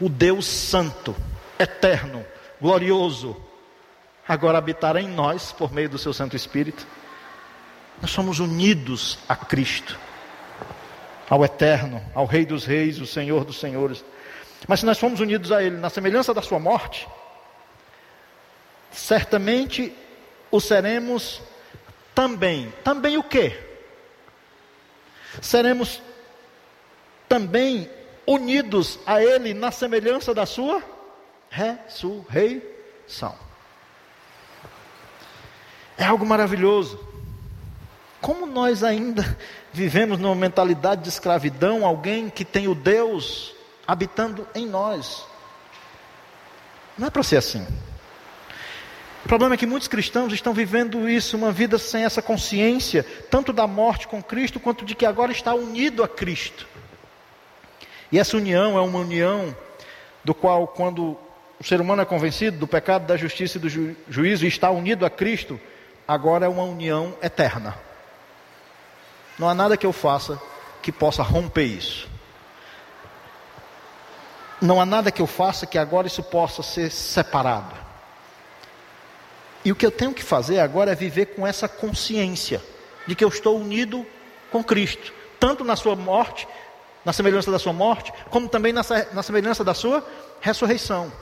[0.00, 1.14] O Deus Santo,
[1.58, 2.24] eterno,
[2.60, 3.36] glorioso,
[4.26, 6.86] agora habitará em nós por meio do seu Santo Espírito.
[8.00, 9.98] Nós somos unidos a Cristo,
[11.28, 14.04] ao Eterno, ao Rei dos Reis, o Senhor dos Senhores.
[14.68, 17.08] Mas se nós formos unidos a Ele na semelhança da Sua morte,
[18.90, 19.92] certamente
[20.50, 21.40] o seremos
[22.16, 22.72] também.
[22.82, 23.62] Também o quê?
[25.42, 26.02] Seremos
[27.28, 27.90] também
[28.26, 30.82] unidos a Ele na semelhança da Sua
[31.50, 33.36] ressurreição.
[35.98, 36.98] É algo maravilhoso.
[38.20, 39.36] Como nós ainda
[39.70, 43.54] vivemos numa mentalidade de escravidão, alguém que tem o Deus
[43.86, 45.26] habitando em nós.
[46.96, 47.66] Não é para ser assim.
[49.26, 53.52] O problema é que muitos cristãos estão vivendo isso, uma vida sem essa consciência, tanto
[53.52, 56.64] da morte com Cristo, quanto de que agora está unido a Cristo.
[58.12, 59.52] E essa união é uma união
[60.22, 61.18] do qual, quando
[61.58, 64.70] o ser humano é convencido do pecado, da justiça e do ju juízo e está
[64.70, 65.58] unido a Cristo,
[66.06, 67.76] agora é uma união eterna.
[69.36, 70.40] Não há nada que eu faça
[70.80, 72.08] que possa romper isso.
[74.62, 77.85] Não há nada que eu faça que agora isso possa ser separado.
[79.66, 82.62] E o que eu tenho que fazer agora é viver com essa consciência
[83.04, 84.06] de que eu estou unido
[84.48, 86.46] com Cristo, tanto na sua morte,
[87.04, 90.06] na semelhança da sua morte, como também na, na semelhança da sua
[90.40, 91.12] ressurreição.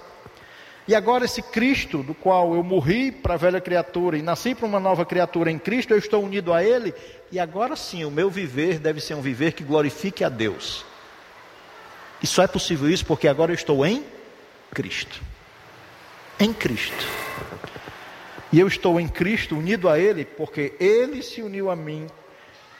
[0.86, 4.66] E agora, esse Cristo, do qual eu morri para a velha criatura e nasci para
[4.66, 6.92] uma nova criatura em Cristo, eu estou unido a Ele,
[7.32, 10.84] e agora sim, o meu viver deve ser um viver que glorifique a Deus.
[12.22, 14.04] E só é possível isso porque agora eu estou em
[14.70, 15.18] Cristo.
[16.38, 17.06] Em Cristo.
[18.54, 22.06] E eu estou em Cristo, unido a Ele, porque Ele se uniu a mim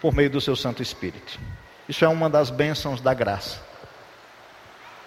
[0.01, 1.41] por meio do seu Santo Espírito.
[1.89, 3.61] Isso é uma das bênçãos da graça.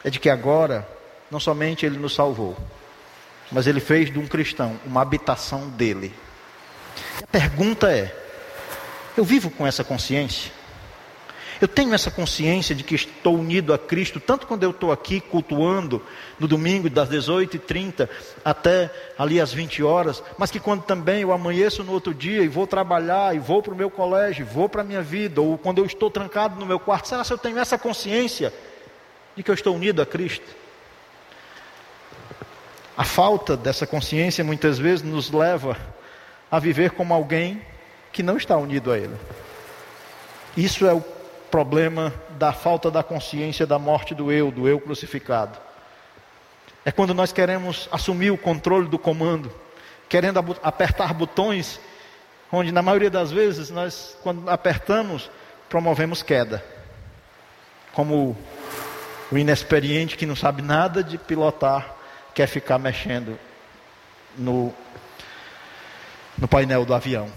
[0.03, 0.86] É de que agora,
[1.32, 2.58] não somente Ele nos salvou,
[3.49, 6.13] mas ele fez de um cristão uma habitação dele.
[7.23, 8.13] A pergunta é:
[9.15, 10.51] eu vivo com essa consciência?
[11.60, 15.20] Eu tenho essa consciência de que estou unido a Cristo, tanto quando eu estou aqui
[15.20, 16.02] cultuando
[16.39, 18.08] no domingo, das 18h30
[18.46, 22.48] até ali às 20 horas, mas que quando também eu amanheço no outro dia e
[22.48, 25.80] vou trabalhar, e vou para o meu colégio, vou para a minha vida, ou quando
[25.80, 28.54] eu estou trancado no meu quarto, será que eu tenho essa consciência
[29.36, 30.46] de que eu estou unido a Cristo?
[32.96, 35.78] A falta dessa consciência muitas vezes nos leva
[36.52, 37.62] a viver como alguém
[38.12, 39.15] que não está unido a Ele.
[40.56, 41.16] Isso é o
[41.49, 45.57] problema da falta da consciência da morte do eu, do eu crucificado.
[46.86, 49.51] É quando nós queremos assumir o controle do comando,
[50.07, 51.79] querendo apertar botões,
[52.51, 55.29] onde na maioria das vezes nós, quando apertamos,
[55.69, 56.63] promovemos queda.
[57.91, 58.38] Como
[59.31, 61.95] o inexperiente que não sabe nada de pilotar
[62.33, 63.38] quer ficar mexendo
[64.38, 64.73] no,
[66.38, 67.29] no painel do avião.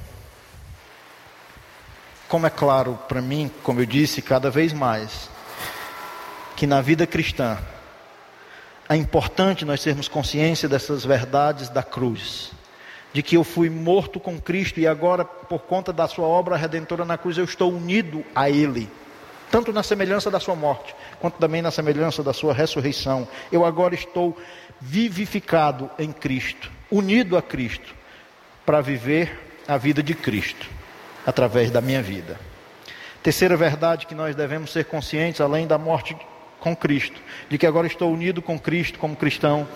[2.31, 5.29] Como é claro para mim, como eu disse, cada vez mais,
[6.55, 7.59] que na vida cristã
[8.88, 12.53] é importante nós termos consciência dessas verdades da cruz.
[13.12, 17.05] De que eu fui morto com Cristo e agora, por conta da sua obra redentora
[17.05, 18.88] na cruz, eu estou unido a Ele
[19.51, 23.27] tanto na semelhança da sua morte, quanto também na semelhança da sua ressurreição.
[23.51, 24.38] Eu agora estou
[24.81, 27.93] vivificado em Cristo, unido a Cristo,
[28.64, 30.79] para viver a vida de Cristo
[31.27, 32.39] através da minha vida.
[33.23, 36.17] Terceira verdade que nós devemos ser conscientes, além da morte
[36.59, 39.69] com Cristo, de que agora estou unido com Cristo como cristão,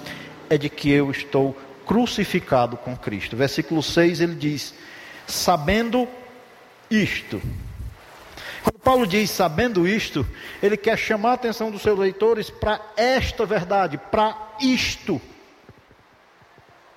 [0.48, 3.36] é de que eu estou crucificado com Cristo.
[3.36, 4.74] Versículo 6 ele diz:
[5.26, 6.08] Sabendo
[6.90, 7.40] isto,
[8.62, 10.26] quando Paulo diz sabendo isto,
[10.62, 15.20] ele quer chamar a atenção dos seus leitores para esta verdade, para isto.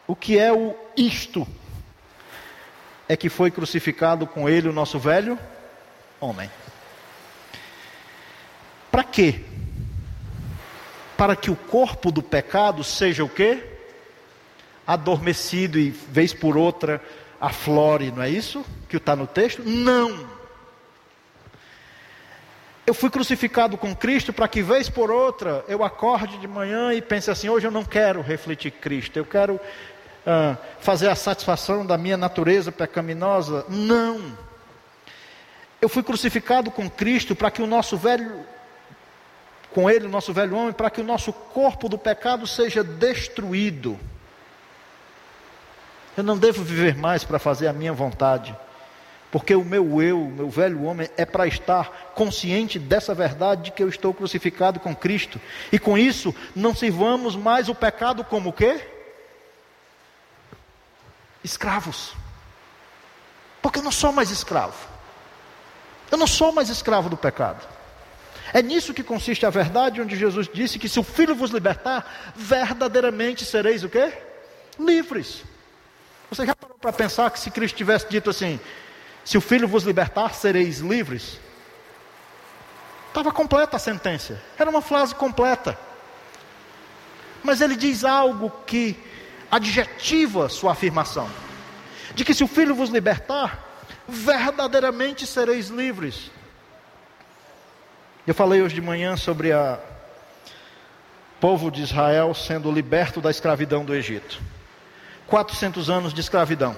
[0.07, 1.45] O que é o isto?
[3.07, 5.37] É que foi crucificado com ele o nosso velho
[6.19, 6.49] homem.
[8.91, 9.41] Para quê?
[11.15, 13.63] Para que o corpo do pecado seja o quê?
[14.85, 17.01] Adormecido e vez por outra
[17.39, 19.63] aflore, não é isso que está no texto?
[19.63, 20.37] Não
[22.87, 27.01] eu fui crucificado com Cristo para que, vez por outra, eu acorde de manhã e
[27.01, 29.59] pense assim: hoje eu não quero refletir Cristo, eu quero
[30.27, 33.65] uh, fazer a satisfação da minha natureza pecaminosa.
[33.69, 34.37] Não.
[35.81, 38.41] Eu fui crucificado com Cristo para que o nosso velho,
[39.71, 43.97] com Ele, o nosso velho homem, para que o nosso corpo do pecado seja destruído.
[46.17, 48.55] Eu não devo viver mais para fazer a minha vontade.
[49.29, 53.71] Porque o meu eu, o meu velho homem, é para estar consciente dessa verdade de
[53.71, 55.39] que eu estou crucificado com Cristo.
[55.71, 58.96] E com isso, não sirvamos mais o pecado como o quê?
[61.47, 62.13] Escravos.
[63.61, 64.75] Porque eu não sou mais escravo.
[66.11, 67.65] Eu não sou mais escravo do pecado.
[68.53, 72.33] É nisso que consiste a verdade, onde Jesus disse que se o Filho vos libertar,
[72.35, 74.13] verdadeiramente sereis o quê?
[74.77, 75.43] Livres.
[76.29, 78.59] Você já parou para pensar que se Cristo tivesse dito assim,
[79.23, 81.39] se o Filho vos libertar, sereis livres?
[83.07, 84.41] Estava completa a sentença.
[84.57, 85.77] Era uma frase completa.
[87.43, 89.01] Mas ele diz algo que
[89.51, 91.29] adjetiva sua afirmação:
[92.15, 93.63] de que se o Filho vos libertar,
[94.07, 96.31] verdadeiramente sereis livres.
[98.25, 99.77] Eu falei hoje de manhã sobre o
[101.39, 104.41] povo de Israel sendo liberto da escravidão do Egito.
[105.27, 106.75] 400 anos de escravidão.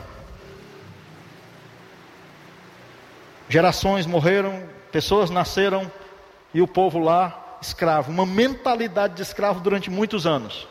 [3.48, 5.92] Gerações morreram, pessoas nasceram
[6.54, 10.68] e o povo lá escravo, uma mentalidade de escravo durante muitos anos.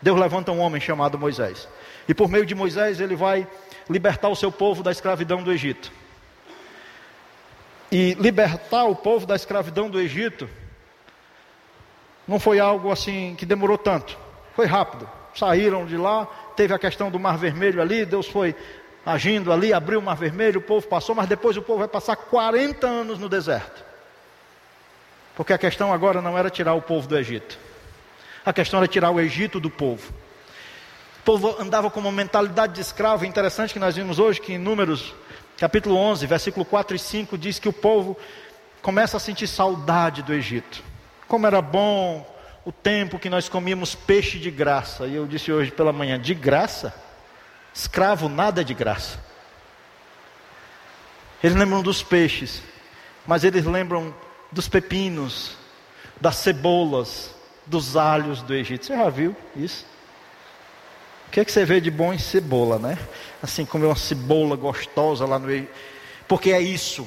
[0.00, 1.68] Deus levanta um homem chamado Moisés.
[2.08, 3.46] E por meio de Moisés ele vai
[3.88, 5.90] libertar o seu povo da escravidão do Egito.
[7.90, 10.48] E libertar o povo da escravidão do Egito
[12.26, 14.18] não foi algo assim que demorou tanto,
[14.54, 15.08] foi rápido.
[15.34, 18.54] Saíram de lá, teve a questão do Mar Vermelho ali, Deus foi
[19.06, 22.16] agindo ali, abriu o Mar Vermelho, o povo passou, mas depois o povo vai passar
[22.16, 23.82] 40 anos no deserto.
[25.34, 27.58] Porque a questão agora não era tirar o povo do Egito,
[28.44, 30.12] a questão era tirar o Egito do povo.
[31.20, 34.58] O povo andava com uma mentalidade de escravo, interessante que nós vimos hoje que em
[34.58, 35.14] Números,
[35.58, 38.16] capítulo 11, versículo 4 e 5, diz que o povo
[38.80, 40.82] começa a sentir saudade do Egito.
[41.26, 42.26] Como era bom
[42.64, 45.06] o tempo que nós comíamos peixe de graça.
[45.06, 46.94] E eu disse hoje pela manhã: de graça?
[47.74, 49.18] Escravo nada é de graça.
[51.42, 52.62] Eles lembram dos peixes,
[53.26, 54.14] mas eles lembram
[54.50, 55.56] dos pepinos,
[56.20, 57.34] das cebolas,
[57.68, 58.86] dos alhos do Egito.
[58.86, 59.86] Você já viu isso?
[61.26, 62.98] O que, é que você vê de bom em cebola, né?
[63.42, 65.70] Assim, comer uma cebola gostosa lá no Egito.
[66.26, 67.06] Porque é isso.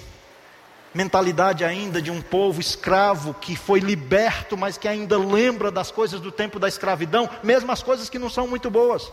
[0.93, 6.19] Mentalidade ainda de um povo escravo que foi liberto, mas que ainda lembra das coisas
[6.19, 9.11] do tempo da escravidão, mesmo as coisas que não são muito boas.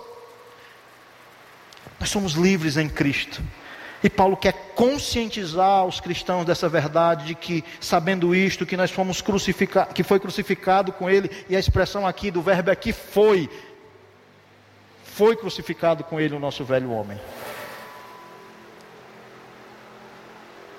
[1.98, 3.42] Nós somos livres em Cristo.
[4.02, 9.20] E Paulo quer conscientizar os cristãos dessa verdade de que, sabendo isto, que nós fomos
[9.20, 13.50] crucificados, que foi crucificado com ele, e a expressão aqui do verbo aqui foi,
[15.02, 17.18] foi crucificado com ele o nosso velho homem.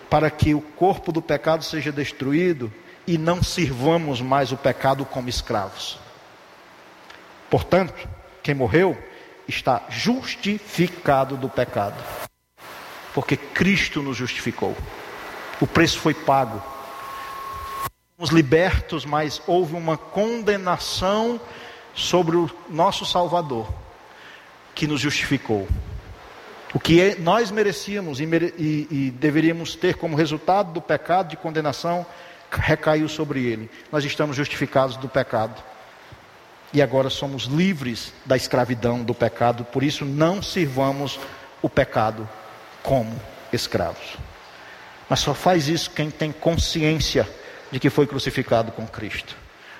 [0.09, 2.73] Para que o corpo do pecado seja destruído
[3.05, 5.99] e não sirvamos mais o pecado como escravos.
[7.49, 8.07] Portanto,
[8.41, 8.97] quem morreu
[9.47, 12.28] está justificado do pecado.
[13.13, 14.75] Porque Cristo nos justificou.
[15.59, 16.61] O preço foi pago.
[18.15, 21.39] Fomos libertos, mas houve uma condenação
[21.93, 23.67] sobre o nosso Salvador,
[24.75, 25.67] que nos justificou.
[26.73, 31.37] O que é, nós merecíamos e, e, e deveríamos ter como resultado do pecado de
[31.37, 32.05] condenação
[32.51, 33.69] recaiu sobre ele.
[33.91, 35.61] Nós estamos justificados do pecado
[36.71, 41.19] e agora somos livres da escravidão do pecado, por isso não sirvamos
[41.61, 42.29] o pecado
[42.83, 43.19] como
[43.51, 44.17] escravos.
[45.09, 47.27] Mas só faz isso quem tem consciência
[47.71, 49.35] de que foi crucificado com Cristo.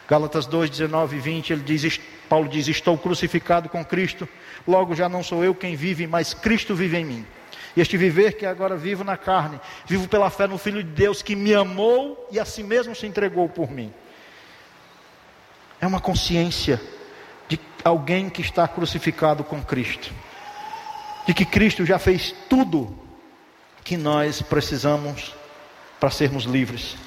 [0.08, 4.28] Gálatas 2, 19 e 20, ele diz, Paulo diz: Estou crucificado com Cristo,
[4.68, 7.28] logo já não sou eu quem vive, mas Cristo vive em mim.
[7.76, 11.22] E este viver que agora vivo na carne, vivo pela fé no Filho de Deus
[11.22, 13.94] que me amou e a si mesmo se entregou por mim.
[15.80, 16.82] É uma consciência
[17.48, 20.12] de alguém que está crucificado com Cristo.
[21.30, 22.92] De que Cristo já fez tudo
[23.84, 25.32] que nós precisamos
[26.00, 26.98] para sermos livres,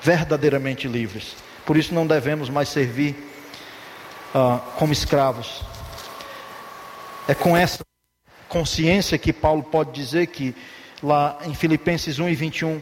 [0.00, 1.34] verdadeiramente livres.
[1.64, 3.16] Por isso não devemos mais servir
[4.32, 5.64] uh, como escravos.
[7.26, 7.84] É com essa
[8.48, 10.54] consciência que Paulo pode dizer que
[11.02, 12.80] lá em Filipenses 1 e 21,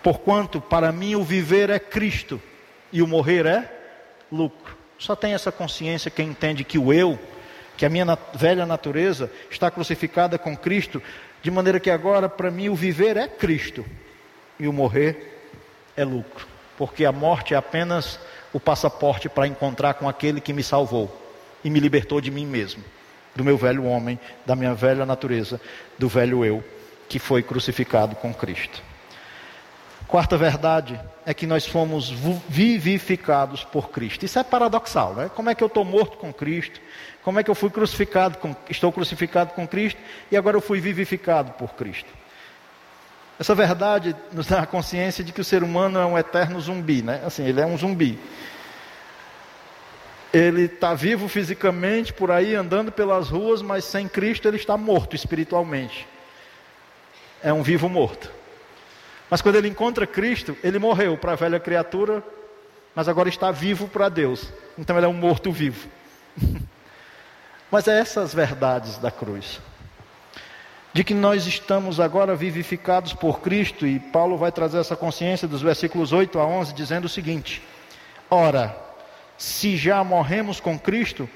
[0.00, 2.40] porquanto para mim o viver é Cristo
[2.92, 3.68] e o morrer é
[4.30, 4.78] lucro.
[4.96, 7.18] Só tem essa consciência quem entende que o eu,
[7.80, 11.02] que a minha velha natureza está crucificada com Cristo,
[11.40, 13.86] de maneira que agora para mim o viver é Cristo
[14.58, 15.48] e o morrer
[15.96, 18.20] é lucro, porque a morte é apenas
[18.52, 21.10] o passaporte para encontrar com aquele que me salvou
[21.64, 22.84] e me libertou de mim mesmo,
[23.34, 25.58] do meu velho homem, da minha velha natureza,
[25.98, 26.62] do velho eu
[27.08, 28.82] que foi crucificado com Cristo.
[30.06, 32.12] Quarta verdade é que nós fomos
[32.46, 34.24] vivificados por Cristo.
[34.26, 35.30] Isso é paradoxal, né?
[35.34, 36.78] Como é que eu estou morto com Cristo?
[37.22, 40.00] Como é que eu fui crucificado com, estou crucificado com Cristo
[40.30, 42.08] e agora eu fui vivificado por Cristo?
[43.38, 47.02] Essa verdade nos dá a consciência de que o ser humano é um eterno zumbi,
[47.02, 47.22] né?
[47.24, 48.18] Assim, ele é um zumbi.
[50.32, 55.16] Ele está vivo fisicamente por aí andando pelas ruas, mas sem Cristo ele está morto
[55.16, 56.06] espiritualmente.
[57.42, 58.30] É um vivo morto.
[59.30, 62.22] Mas quando ele encontra Cristo, ele morreu para a velha criatura,
[62.94, 64.52] mas agora está vivo para Deus.
[64.78, 65.88] Então ele é um morto vivo.
[67.70, 69.60] mas é essas verdades da cruz.
[70.92, 75.62] De que nós estamos agora vivificados por Cristo, e Paulo vai trazer essa consciência dos
[75.62, 77.62] versículos 8 a 11, dizendo o seguinte:
[78.28, 78.76] Ora,
[79.38, 81.30] se já morremos com Cristo,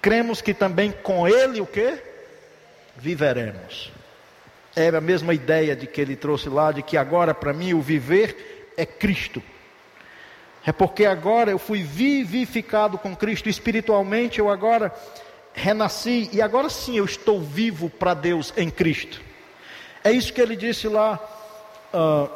[0.00, 1.98] cremos que também com Ele o que?
[2.96, 3.92] Viveremos.
[4.74, 7.80] É a mesma ideia de que ele trouxe lá, de que agora para mim o
[7.80, 9.42] viver é Cristo.
[10.66, 14.92] É porque agora eu fui vivificado com Cristo espiritualmente, eu agora
[15.54, 19.22] renasci e agora sim eu estou vivo para Deus em Cristo.
[20.02, 21.18] É isso que ele disse lá
[21.94, 22.28] uh,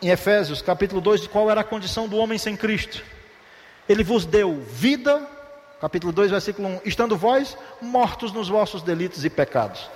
[0.00, 3.02] em Efésios, capítulo 2, de qual era a condição do homem sem Cristo.
[3.88, 5.26] Ele vos deu vida,
[5.80, 9.88] capítulo 2, versículo 1, estando vós mortos nos vossos delitos e pecados.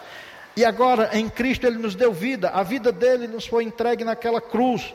[0.57, 4.41] E agora em Cristo Ele nos deu vida, a vida dele nos foi entregue naquela
[4.41, 4.93] cruz,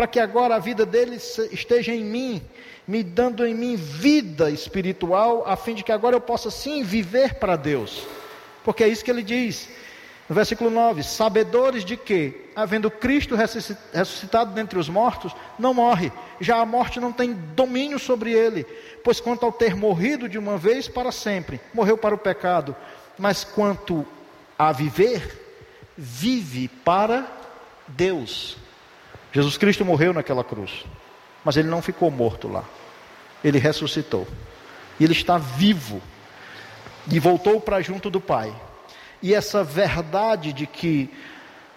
[0.00, 1.16] para que agora a vida dele
[1.52, 2.42] esteja em mim,
[2.88, 7.34] me dando em mim vida espiritual, a fim de que agora eu possa sim viver
[7.34, 8.06] para Deus.
[8.64, 9.68] Porque é isso que ele diz.
[10.26, 16.56] No versículo 9: Sabedores de que, havendo Cristo ressuscitado dentre os mortos, não morre, já
[16.56, 18.64] a morte não tem domínio sobre ele,
[19.04, 22.74] pois quanto ao ter morrido de uma vez para sempre, morreu para o pecado,
[23.18, 24.06] mas quanto
[24.58, 25.38] a viver,
[25.94, 27.30] vive para
[27.86, 28.59] Deus.
[29.32, 30.84] Jesus Cristo morreu naquela cruz,
[31.44, 32.64] mas ele não ficou morto lá.
[33.42, 34.26] Ele ressuscitou.
[34.98, 36.02] E ele está vivo
[37.10, 38.54] e voltou para junto do Pai.
[39.22, 41.10] E essa verdade de que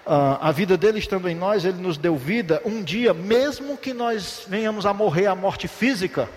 [0.05, 3.93] uh, a vida dele estando em nós, ele nos deu vida, um dia, mesmo que
[3.93, 6.29] nós venhamos a morrer a morte física,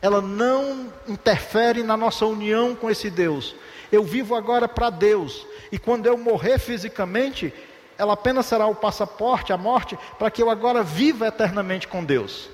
[0.00, 3.54] ela não interfere na nossa união com esse Deus.
[3.90, 7.52] Eu vivo agora para Deus, e quando eu morrer fisicamente,
[7.98, 12.48] ela apenas será o passaporte, a morte, para que eu agora viva eternamente com Deus.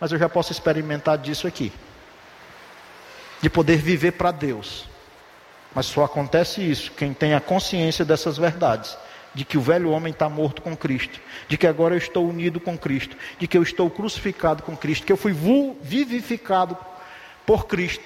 [0.00, 1.72] Mas eu já posso experimentar disso aqui,
[3.40, 4.88] de poder viver para Deus.
[5.74, 8.96] Mas só acontece isso quem tem a consciência dessas verdades,
[9.34, 12.60] de que o velho homem está morto com Cristo, de que agora eu estou unido
[12.60, 15.34] com Cristo, de que eu estou crucificado com Cristo, que eu fui
[15.80, 16.76] vivificado
[17.46, 18.04] por Cristo,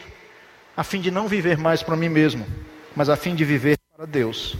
[0.76, 2.46] a fim de não viver mais para mim mesmo,
[2.94, 4.56] mas a fim de viver para Deus.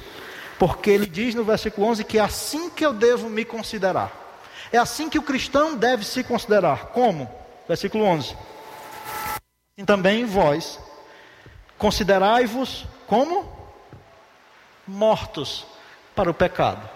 [0.58, 4.24] Porque ele diz no versículo 11 que é assim que eu devo me considerar.
[4.72, 6.86] É assim que o cristão deve se considerar.
[6.86, 7.30] Como?
[7.68, 8.36] Versículo 11.
[9.76, 10.80] E também vós,
[11.76, 13.54] considerai-vos como?
[14.86, 15.66] Mortos
[16.14, 16.88] para o pecado,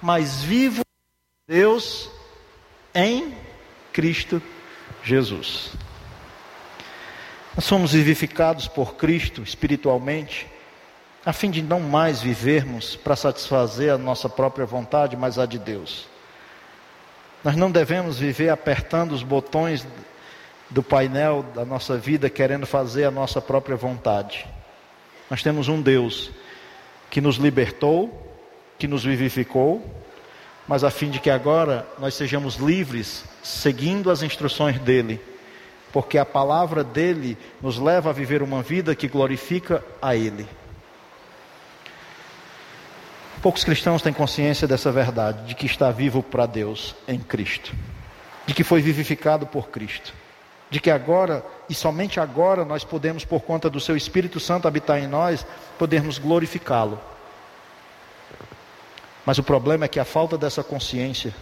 [0.00, 0.84] mas vivos
[1.48, 2.08] Deus
[2.94, 3.36] em
[3.92, 4.40] Cristo
[5.02, 5.72] Jesus.
[7.56, 10.46] Nós somos vivificados por Cristo espiritualmente
[11.24, 15.58] a fim de não mais vivermos para satisfazer a nossa própria vontade, mas a de
[15.58, 16.06] Deus.
[17.44, 19.86] Nós não devemos viver apertando os botões
[20.68, 24.46] do painel da nossa vida, querendo fazer a nossa própria vontade.
[25.30, 26.30] Nós temos um Deus
[27.10, 28.10] que nos libertou,
[28.78, 29.84] que nos vivificou,
[30.66, 35.20] mas a fim de que agora nós sejamos livres, seguindo as instruções dele,
[35.92, 40.48] porque a palavra dele nos leva a viver uma vida que glorifica a ele.
[43.42, 47.74] Poucos cristãos têm consciência dessa verdade, de que está vivo para Deus em Cristo,
[48.46, 50.14] de que foi vivificado por Cristo,
[50.70, 54.96] de que agora e somente agora nós podemos, por conta do Seu Espírito Santo habitar
[55.00, 55.44] em nós,
[55.76, 57.00] podermos glorificá-lo.
[59.26, 61.34] Mas o problema é que a falta dessa consciência,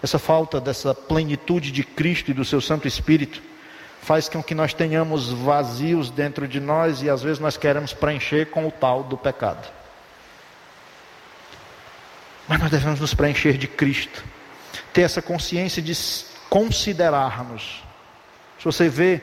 [0.00, 3.42] essa falta dessa plenitude de Cristo e do Seu Santo Espírito,
[4.00, 8.50] faz com que nós tenhamos vazios dentro de nós e às vezes nós queremos preencher
[8.50, 9.82] com o tal do pecado.
[12.46, 14.22] Mas nós devemos nos preencher de Cristo,
[14.92, 15.94] ter essa consciência de
[16.50, 17.82] considerarmos.
[18.58, 19.20] Se você vê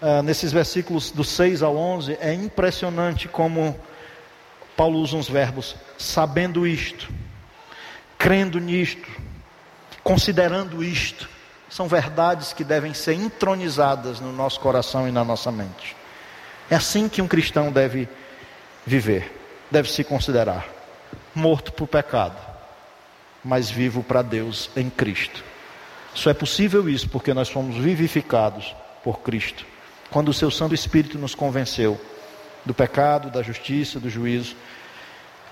[0.00, 3.78] uh, nesses versículos do 6 ao 11, é impressionante como
[4.76, 7.08] Paulo usa uns verbos, sabendo isto,
[8.16, 9.08] crendo nisto,
[10.04, 11.28] considerando isto.
[11.68, 15.96] São verdades que devem ser entronizadas no nosso coração e na nossa mente.
[16.70, 18.08] É assim que um cristão deve
[18.86, 19.32] viver,
[19.68, 20.75] deve se considerar
[21.36, 22.36] morto para o pecado,
[23.44, 25.44] mas vivo para Deus em Cristo.
[26.14, 28.74] Só é possível isso porque nós fomos vivificados
[29.04, 29.66] por Cristo.
[30.10, 32.00] Quando o seu Santo Espírito nos convenceu
[32.64, 34.56] do pecado, da justiça, do juízo,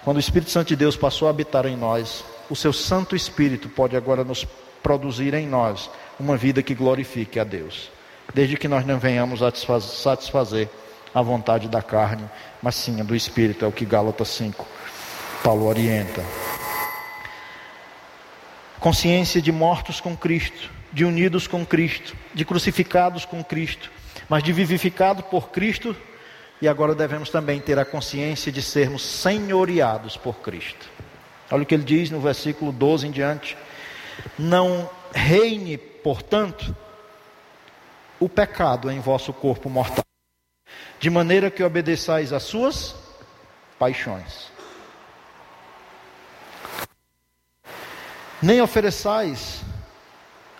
[0.02, 3.68] quando o Espírito Santo de Deus passou a habitar em nós, o seu Santo Espírito
[3.68, 4.46] pode agora nos
[4.82, 7.90] produzir em nós uma vida que glorifique a Deus,
[8.32, 10.68] desde que nós não venhamos a satisfazer
[11.14, 12.24] a vontade da carne,
[12.62, 14.66] mas sim a do Espírito, é o que Gálatas 5
[15.44, 16.24] Paulo orienta.
[18.80, 23.92] Consciência de mortos com Cristo, de unidos com Cristo, de crucificados com Cristo,
[24.26, 25.94] mas de vivificados por Cristo,
[26.62, 30.88] e agora devemos também ter a consciência de sermos senhoreados por Cristo.
[31.50, 33.54] Olha o que ele diz no versículo 12 em diante:
[34.38, 36.74] Não reine, portanto,
[38.18, 40.06] o pecado em vosso corpo mortal,
[40.98, 42.94] de maneira que obedeçais às suas
[43.78, 44.43] paixões.
[48.44, 49.62] Nem ofereçais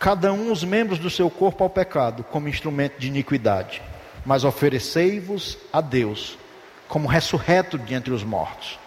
[0.00, 3.82] cada um os membros do seu corpo ao pecado como instrumento de iniquidade,
[4.24, 6.38] mas oferecei-vos a Deus
[6.88, 8.78] como ressurreto de entre os mortos,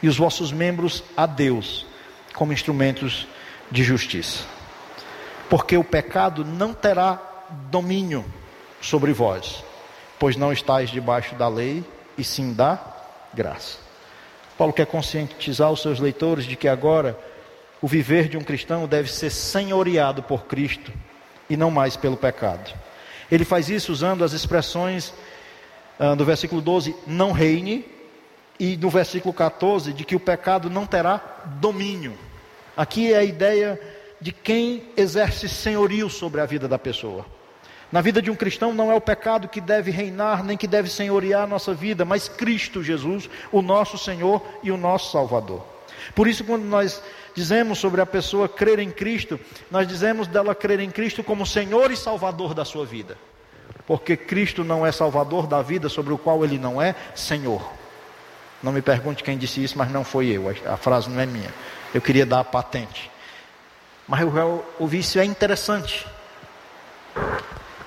[0.00, 1.84] e os vossos membros a Deus
[2.32, 3.26] como instrumentos
[3.72, 4.44] de justiça.
[5.50, 7.20] Porque o pecado não terá
[7.68, 8.24] domínio
[8.80, 9.64] sobre vós,
[10.16, 11.84] pois não estáis debaixo da lei,
[12.16, 12.78] e sim da
[13.34, 13.78] graça.
[14.56, 17.18] Paulo quer conscientizar os seus leitores de que agora
[17.80, 20.92] o viver de um cristão deve ser senhoreado por Cristo
[21.48, 22.72] e não mais pelo pecado.
[23.30, 25.12] Ele faz isso usando as expressões
[25.98, 27.84] ah, do versículo 12, não reine,
[28.58, 31.20] e no versículo 14, de que o pecado não terá
[31.60, 32.16] domínio.
[32.76, 33.80] Aqui é a ideia
[34.20, 37.24] de quem exerce senhorio sobre a vida da pessoa.
[37.90, 40.90] Na vida de um cristão não é o pecado que deve reinar, nem que deve
[40.90, 45.64] senhorear a nossa vida, mas Cristo Jesus, o nosso Senhor e o nosso Salvador.
[46.14, 47.02] Por isso, quando nós
[47.38, 49.38] dizemos sobre a pessoa crer em Cristo,
[49.70, 53.16] nós dizemos dela crer em Cristo como Senhor e Salvador da sua vida.
[53.86, 57.62] Porque Cristo não é Salvador da vida sobre o qual ele não é Senhor.
[58.60, 60.52] Não me pergunte quem disse isso, mas não foi eu.
[60.66, 61.54] A frase não é minha.
[61.94, 63.08] Eu queria dar a patente.
[64.08, 66.04] Mas eu ouvi isso, é interessante.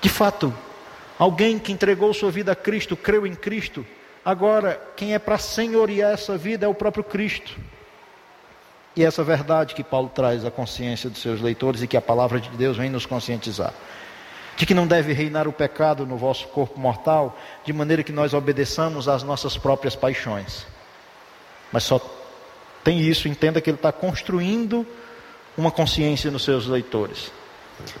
[0.00, 0.52] De fato,
[1.18, 3.84] alguém que entregou sua vida a Cristo, creu em Cristo,
[4.24, 7.54] agora quem é para senhorear essa vida é o próprio Cristo.
[8.94, 12.40] E essa verdade que Paulo traz à consciência dos seus leitores e que a palavra
[12.40, 13.72] de Deus vem nos conscientizar.
[14.56, 18.34] De que não deve reinar o pecado no vosso corpo mortal, de maneira que nós
[18.34, 20.66] obedeçamos às nossas próprias paixões.
[21.72, 21.98] Mas só
[22.84, 24.86] tem isso, entenda que ele está construindo
[25.56, 27.32] uma consciência nos seus leitores.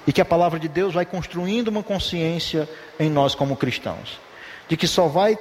[0.06, 2.68] E que a palavra de Deus vai construindo uma consciência
[3.00, 4.20] em nós como cristãos.
[4.68, 5.38] De que só vai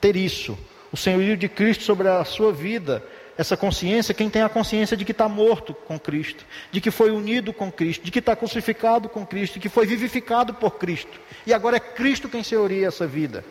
[0.00, 0.58] ter isso,
[0.90, 3.04] o senhorio de Cristo sobre a sua vida,
[3.36, 7.10] essa consciência, quem tem a consciência de que está morto com Cristo, de que foi
[7.10, 11.18] unido com Cristo, de que está crucificado com Cristo, de que foi vivificado por Cristo,
[11.46, 13.44] e agora é Cristo quem senhoria essa vida.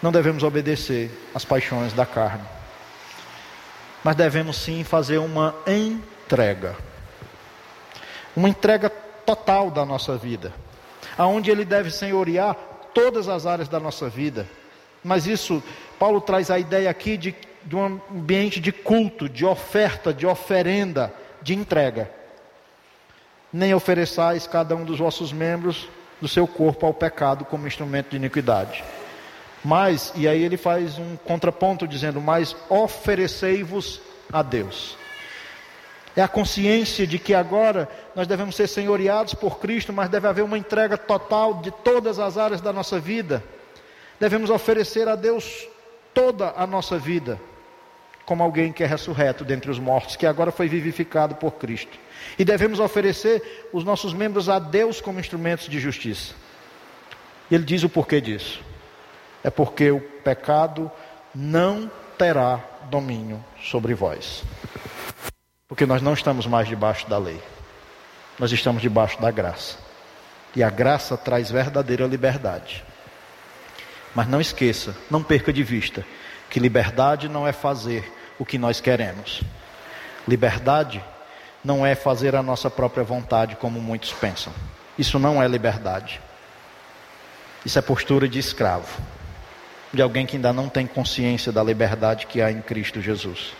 [0.00, 2.44] Não devemos obedecer às paixões da carne,
[4.04, 6.76] mas devemos sim fazer uma entrega,
[8.36, 10.52] uma entrega total da nossa vida,
[11.16, 12.54] aonde Ele deve senhorear
[12.94, 14.46] todas as áreas da nossa vida.
[15.02, 15.62] Mas isso,
[15.98, 17.34] Paulo traz a ideia aqui de
[17.64, 22.10] de um ambiente de culto, de oferta, de oferenda, de entrega.
[23.52, 25.88] Nem ofereçais cada um dos vossos membros
[26.20, 28.84] do seu corpo ao pecado como instrumento de iniquidade.
[29.64, 34.00] Mas, e aí ele faz um contraponto dizendo: Mas oferecei-vos
[34.32, 34.96] a Deus.
[36.16, 40.42] É a consciência de que agora nós devemos ser senhoreados por Cristo, mas deve haver
[40.42, 43.42] uma entrega total de todas as áreas da nossa vida.
[44.18, 45.68] Devemos oferecer a Deus
[46.18, 47.40] toda a nossa vida
[48.26, 51.96] como alguém que é ressurreto dentre os mortos, que agora foi vivificado por Cristo.
[52.36, 56.34] E devemos oferecer os nossos membros a Deus como instrumentos de justiça.
[57.48, 58.60] E ele diz o porquê disso.
[59.44, 60.90] É porque o pecado
[61.32, 61.88] não
[62.18, 62.60] terá
[62.90, 64.42] domínio sobre vós.
[65.68, 67.40] Porque nós não estamos mais debaixo da lei.
[68.40, 69.78] Nós estamos debaixo da graça.
[70.56, 72.84] E a graça traz verdadeira liberdade.
[74.18, 76.04] Mas não esqueça, não perca de vista,
[76.50, 79.42] que liberdade não é fazer o que nós queremos.
[80.26, 81.00] Liberdade
[81.62, 84.52] não é fazer a nossa própria vontade, como muitos pensam.
[84.98, 86.20] Isso não é liberdade.
[87.64, 89.00] Isso é postura de escravo,
[89.94, 93.52] de alguém que ainda não tem consciência da liberdade que há em Cristo Jesus.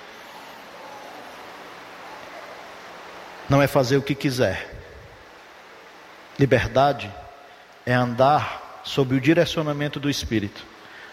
[3.49, 4.75] Não é fazer o que quiser.
[6.37, 7.09] Liberdade
[7.87, 10.65] é andar sob o direcionamento do Espírito,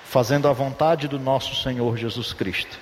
[0.06, 2.78] fazendo a vontade do nosso Senhor Jesus Cristo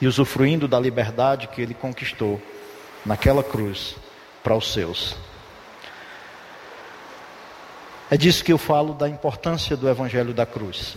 [0.00, 2.40] e usufruindo da liberdade que ele conquistou
[3.04, 3.96] naquela cruz
[4.42, 5.16] para os seus.
[8.10, 10.96] É disso que eu falo da importância do evangelho da cruz.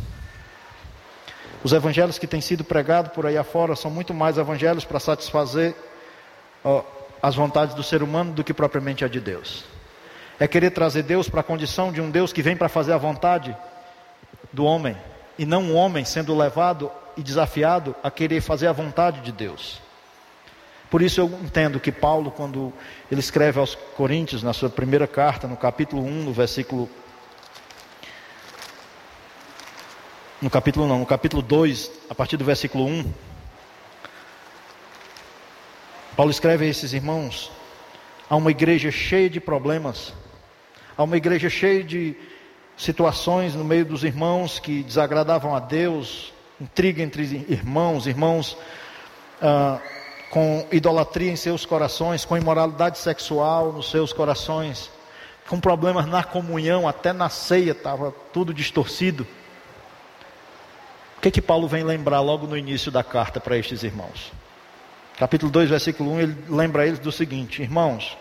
[1.64, 5.76] Os evangelhos que têm sido pregados por aí afora são muito mais evangelhos para satisfazer
[6.64, 6.84] ó,
[7.22, 9.64] as vontades do ser humano do que propriamente a de Deus.
[10.40, 12.98] É querer trazer Deus para a condição de um Deus que vem para fazer a
[12.98, 13.56] vontade
[14.54, 14.96] do homem,
[15.38, 19.82] e não um homem sendo levado e desafiado a querer fazer a vontade de Deus.
[20.90, 22.72] Por isso eu entendo que Paulo, quando
[23.12, 26.90] ele escreve aos Coríntios, na sua primeira carta, no capítulo 1, no versículo.
[30.42, 33.14] No capítulo não, no capítulo 2, a partir do versículo 1.
[36.16, 37.52] Paulo escreve a esses irmãos:
[38.30, 40.14] há uma igreja cheia de problemas,
[40.98, 42.16] há uma igreja cheia de
[42.76, 48.58] situações no meio dos irmãos que desagradavam a Deus, intriga entre irmãos, irmãos
[49.42, 49.80] ah,
[50.32, 54.90] com idolatria em seus corações, com imoralidade sexual nos seus corações,
[55.48, 59.26] com problemas na comunhão, até na ceia estava tudo distorcido.
[61.18, 64.32] O que que Paulo vem lembrar logo no início da carta para estes irmãos?
[65.18, 68.16] Capítulo 2, versículo 1, ele lembra eles do seguinte: Irmãos,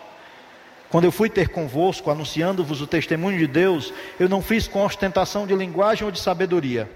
[0.89, 5.45] quando eu fui ter convosco, anunciando-vos o testemunho de Deus, eu não fiz com ostentação
[5.45, 6.89] de linguagem ou de sabedoria,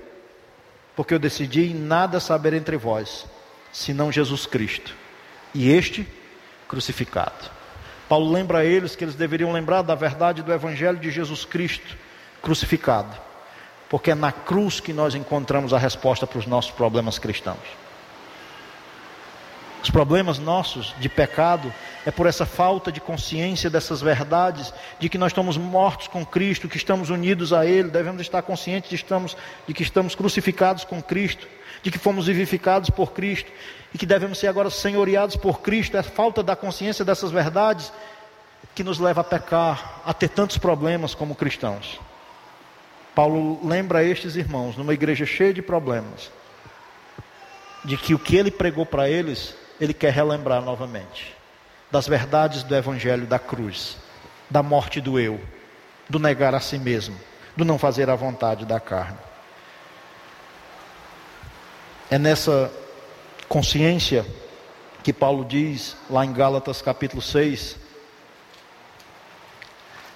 [0.96, 3.26] porque eu decidi em nada saber entre vós,
[3.72, 4.96] senão Jesus Cristo,
[5.54, 6.08] e este
[6.68, 7.52] crucificado.
[8.08, 11.98] Paulo lembra a eles que eles deveriam lembrar da verdade do Evangelho de Jesus Cristo
[12.42, 13.16] crucificado,
[13.90, 17.60] porque é na cruz que nós encontramos a resposta para os nossos problemas cristãos.
[19.84, 21.74] Os problemas nossos de pecado
[22.06, 26.70] é por essa falta de consciência dessas verdades, de que nós estamos mortos com Cristo,
[26.70, 29.36] que estamos unidos a Ele, devemos estar conscientes de, estamos,
[29.68, 31.48] de que estamos crucificados com Cristo,
[31.82, 33.52] de que fomos vivificados por Cristo
[33.92, 35.98] e que devemos ser agora senhoreados por Cristo.
[35.98, 37.92] É a falta da consciência dessas verdades
[38.76, 42.00] que nos leva a pecar, a ter tantos problemas como cristãos.
[43.16, 46.32] Paulo lembra a estes irmãos, numa igreja cheia de problemas,
[47.84, 51.36] de que o que ele pregou para eles ele quer relembrar novamente
[51.90, 53.98] das verdades do Evangelho da cruz,
[54.48, 55.42] da morte do eu,
[56.08, 57.18] do negar a si mesmo,
[57.58, 59.18] do não fazer a vontade da carne.
[62.12, 62.72] É nessa
[63.50, 64.26] consciência
[65.04, 67.78] que Paulo diz lá em Gálatas capítulo 6,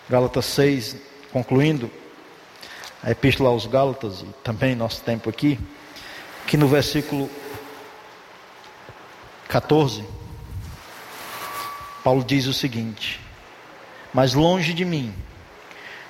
[0.07, 0.95] Gálatas 6,
[1.33, 1.89] concluindo
[3.01, 5.59] a epístola aos Gálatas e também nosso tempo aqui,
[6.45, 7.29] que no versículo
[9.47, 10.03] 14,
[12.03, 13.19] Paulo diz o seguinte:
[14.13, 15.13] Mas longe de mim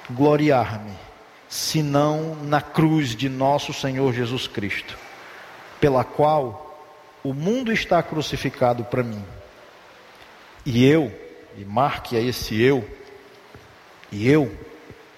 [0.09, 0.93] gloriar-me,
[1.47, 4.97] senão na cruz de nosso Senhor Jesus Cristo,
[5.79, 6.61] pela qual
[7.23, 9.23] o mundo está crucificado para mim,
[10.65, 11.11] e eu,
[11.57, 12.87] e marque a esse eu,
[14.11, 14.55] e eu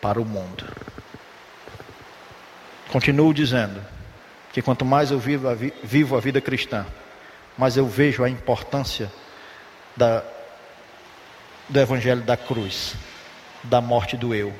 [0.02, 0.66] para o mundo.
[2.90, 3.84] Continuo dizendo
[4.54, 6.86] que quanto mais eu vivo a, vi, vivo a vida cristã,
[7.58, 9.12] mas eu vejo a importância
[9.96, 10.24] da,
[11.68, 12.94] do Evangelho da cruz,
[13.64, 14.54] da morte do eu,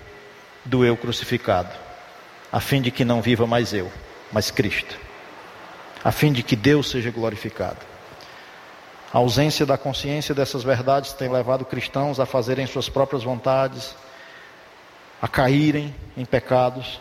[0.66, 1.70] do eu crucificado,
[2.52, 3.92] a fim de que não viva mais eu,
[4.32, 4.98] mas Cristo,
[6.04, 7.86] a fim de que Deus seja glorificado.
[9.14, 13.96] A ausência da consciência dessas verdades tem levado cristãos a fazerem suas próprias vontades,
[15.22, 17.00] a caírem em pecados,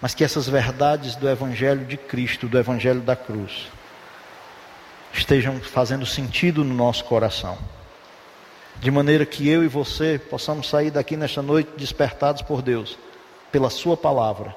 [0.00, 3.68] mas que essas verdades do Evangelho de Cristo, do Evangelho da cruz,
[5.18, 7.58] estejam fazendo sentido no nosso coração.
[8.76, 12.98] De maneira que eu e você possamos sair daqui nesta noite despertados por Deus,
[13.50, 14.54] pela Sua palavra,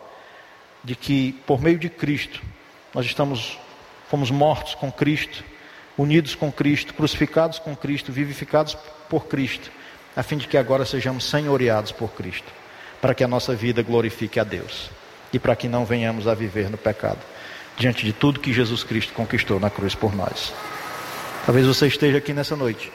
[0.84, 2.42] de que por meio de Cristo
[2.94, 3.58] nós estamos,
[4.10, 5.44] fomos mortos com Cristo,
[5.98, 8.78] unidos com Cristo, crucificados com Cristo, vivificados
[9.10, 9.72] por Cristo,
[10.16, 12.52] a fim de que agora sejamos senhoreados por Cristo,
[13.02, 14.90] para que a nossa vida glorifique a Deus
[15.32, 17.20] e para que não venhamos a viver no pecado
[17.80, 20.54] diante de tudo que Jesus Cristo conquistou na cruz por nós.
[21.46, 22.92] Talvez você esteja aqui nessa noite.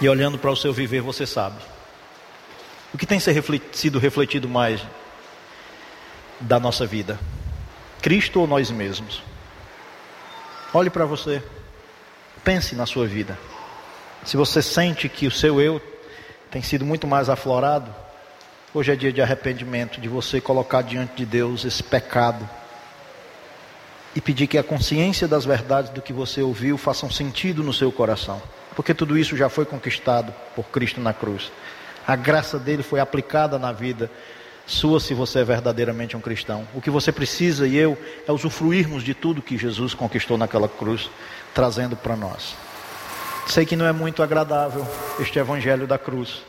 [0.00, 1.62] E olhando para o seu viver, você sabe.
[2.94, 4.80] O que tem sido refletido mais
[6.40, 7.20] da nossa vida?
[8.00, 9.22] Cristo ou nós mesmos?
[10.72, 11.42] Olhe para você.
[12.42, 13.38] Pense na sua vida.
[14.24, 15.80] Se você sente que o seu eu
[16.50, 17.94] tem sido muito mais aflorado,
[18.76, 22.48] Hoje é dia de arrependimento, de você colocar diante de Deus esse pecado
[24.16, 27.92] e pedir que a consciência das verdades do que você ouviu façam sentido no seu
[27.92, 28.42] coração,
[28.74, 31.52] porque tudo isso já foi conquistado por Cristo na cruz.
[32.04, 34.10] A graça dele foi aplicada na vida
[34.66, 36.66] sua se você é verdadeiramente um cristão.
[36.74, 37.96] O que você precisa e eu
[38.26, 41.08] é usufruirmos de tudo que Jesus conquistou naquela cruz,
[41.54, 42.56] trazendo para nós.
[43.46, 44.84] Sei que não é muito agradável
[45.20, 46.42] este evangelho da cruz.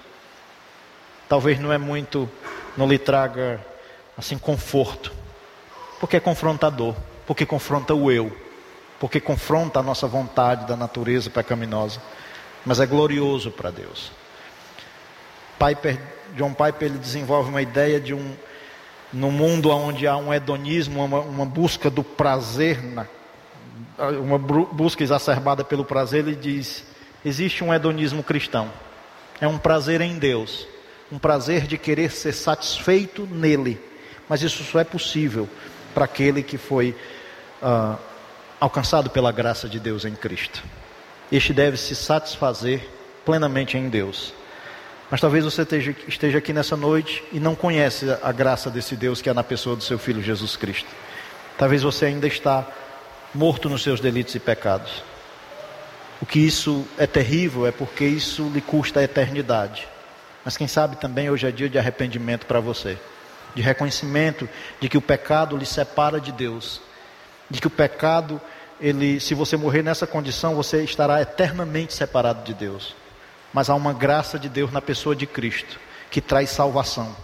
[1.27, 2.29] Talvez não é muito,
[2.77, 3.59] não lhe traga
[4.17, 5.11] assim conforto,
[5.99, 6.95] porque é confrontador,
[7.25, 8.35] porque confronta o eu,
[8.99, 12.01] porque confronta a nossa vontade da natureza pecaminosa,
[12.65, 14.11] mas é glorioso para Deus.
[15.59, 15.99] Piper,
[16.35, 18.35] John Piper ele desenvolve uma ideia de um
[19.15, 23.05] no mundo onde há um hedonismo, uma, uma busca do prazer, na,
[24.19, 26.85] uma busca exacerbada pelo prazer, ele diz:
[27.23, 28.69] existe um hedonismo cristão.
[29.39, 30.67] É um prazer em Deus,
[31.11, 33.79] um prazer de querer ser satisfeito nele.
[34.27, 35.47] Mas isso só é possível
[35.93, 36.95] para aquele que foi
[37.61, 37.97] uh,
[38.59, 40.63] alcançado pela graça de Deus em Cristo.
[41.31, 42.87] Este deve se satisfazer
[43.23, 44.33] plenamente em Deus.
[45.09, 49.21] Mas talvez você esteja, esteja aqui nessa noite e não conhece a graça desse Deus
[49.21, 50.89] que é na pessoa do seu Filho Jesus Cristo.
[51.57, 52.67] Talvez você ainda está
[53.33, 55.03] morto nos seus delitos e pecados.
[56.21, 59.87] O que isso é terrível é porque isso lhe custa a eternidade.
[60.45, 62.99] Mas quem sabe também hoje é dia de arrependimento para você,
[63.55, 64.47] de reconhecimento
[64.79, 66.79] de que o pecado lhe separa de Deus,
[67.49, 68.39] de que o pecado,
[68.79, 72.95] ele, se você morrer nessa condição, você estará eternamente separado de Deus.
[73.51, 75.79] Mas há uma graça de Deus na pessoa de Cristo,
[76.11, 77.15] que traz salvação,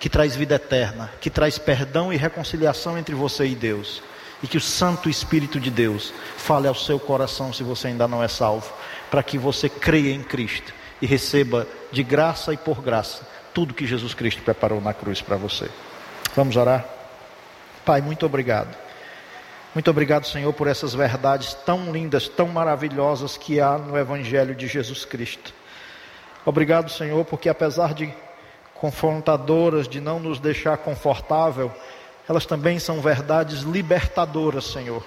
[0.00, 4.02] que traz vida eterna, que traz perdão e reconciliação entre você e Deus.
[4.42, 8.22] E que o Santo Espírito de Deus fale ao seu coração se você ainda não
[8.22, 8.72] é salvo,
[9.10, 13.86] para que você creia em Cristo e receba de graça e por graça tudo que
[13.86, 15.68] Jesus Cristo preparou na cruz para você.
[16.36, 16.84] Vamos orar?
[17.84, 18.76] Pai, muito obrigado.
[19.74, 24.66] Muito obrigado, Senhor, por essas verdades tão lindas, tão maravilhosas que há no Evangelho de
[24.66, 25.52] Jesus Cristo.
[26.44, 28.12] Obrigado, Senhor, porque apesar de
[28.74, 31.72] confrontadoras, de não nos deixar confortável,
[32.28, 35.04] elas também são verdades libertadoras, Senhor.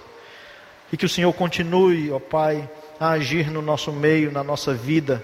[0.92, 2.70] E que o Senhor continue, ó Pai,
[3.00, 5.24] a agir no nosso meio, na nossa vida,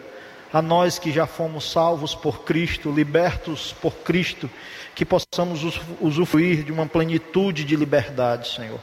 [0.51, 4.49] a nós que já fomos salvos por Cristo, libertos por Cristo,
[4.95, 5.61] que possamos
[6.01, 8.79] usufruir de uma plenitude de liberdade, Senhor.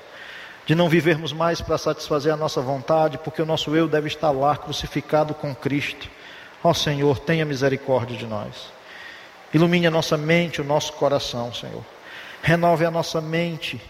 [0.66, 4.30] De não vivermos mais para satisfazer a nossa vontade, porque o nosso eu deve estar
[4.30, 6.08] lá crucificado com Cristo.
[6.62, 8.72] Ó Senhor, tenha misericórdia de nós.
[9.52, 11.84] Ilumine a nossa mente, o nosso coração, Senhor
[12.44, 13.80] renove a nossa mente,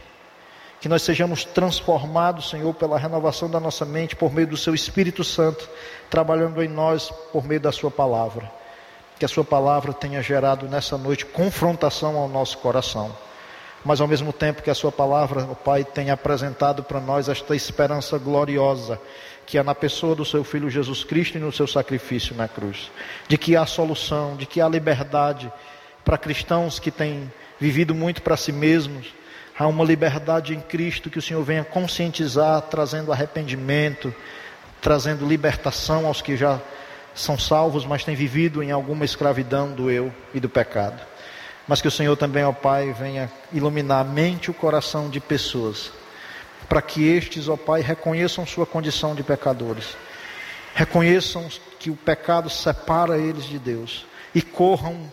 [0.84, 5.24] que nós sejamos transformados, Senhor, pela renovação da nossa mente, por meio do Seu Espírito
[5.24, 5.66] Santo,
[6.10, 8.52] trabalhando em nós por meio da Sua palavra.
[9.18, 13.16] Que a Sua palavra tenha gerado nessa noite confrontação ao nosso coração,
[13.82, 17.56] mas ao mesmo tempo que a Sua palavra, o Pai, tenha apresentado para nós esta
[17.56, 19.00] esperança gloriosa
[19.46, 22.90] que há na pessoa do Seu Filho Jesus Cristo e no Seu sacrifício na cruz,
[23.26, 25.50] de que há solução, de que há liberdade
[26.04, 29.23] para cristãos que têm vivido muito para si mesmos.
[29.56, 34.12] Há uma liberdade em Cristo que o Senhor venha conscientizar, trazendo arrependimento,
[34.80, 36.60] trazendo libertação aos que já
[37.14, 41.00] são salvos, mas têm vivido em alguma escravidão do eu e do pecado.
[41.68, 45.20] Mas que o Senhor também, ó Pai, venha iluminar a mente e o coração de
[45.20, 45.92] pessoas,
[46.68, 49.96] para que estes, ó Pai, reconheçam sua condição de pecadores,
[50.74, 51.48] reconheçam
[51.78, 55.10] que o pecado separa eles de Deus e corram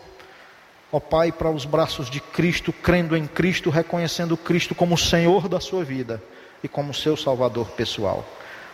[0.92, 5.58] ó Pai, para os braços de Cristo, crendo em Cristo, reconhecendo Cristo como Senhor da
[5.58, 6.22] sua vida
[6.62, 8.24] e como seu Salvador pessoal.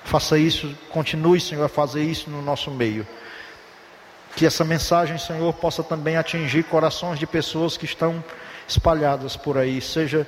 [0.04, 3.06] Faça isso, continue, Senhor, a fazer isso no nosso meio.
[4.34, 8.22] Que essa mensagem, Senhor, possa também atingir corações de pessoas que estão
[8.66, 10.26] espalhadas por aí, seja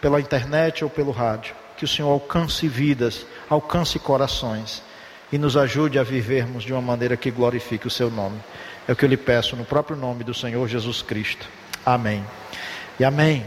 [0.00, 1.54] pela internet ou pelo rádio.
[1.76, 4.82] Que o Senhor alcance vidas, alcance corações
[5.32, 8.38] e nos ajude a vivermos de uma maneira que glorifique o seu nome.
[8.86, 11.48] É o que eu lhe peço no próprio nome do Senhor Jesus Cristo.
[11.84, 12.24] Amém.
[12.98, 13.46] E amém.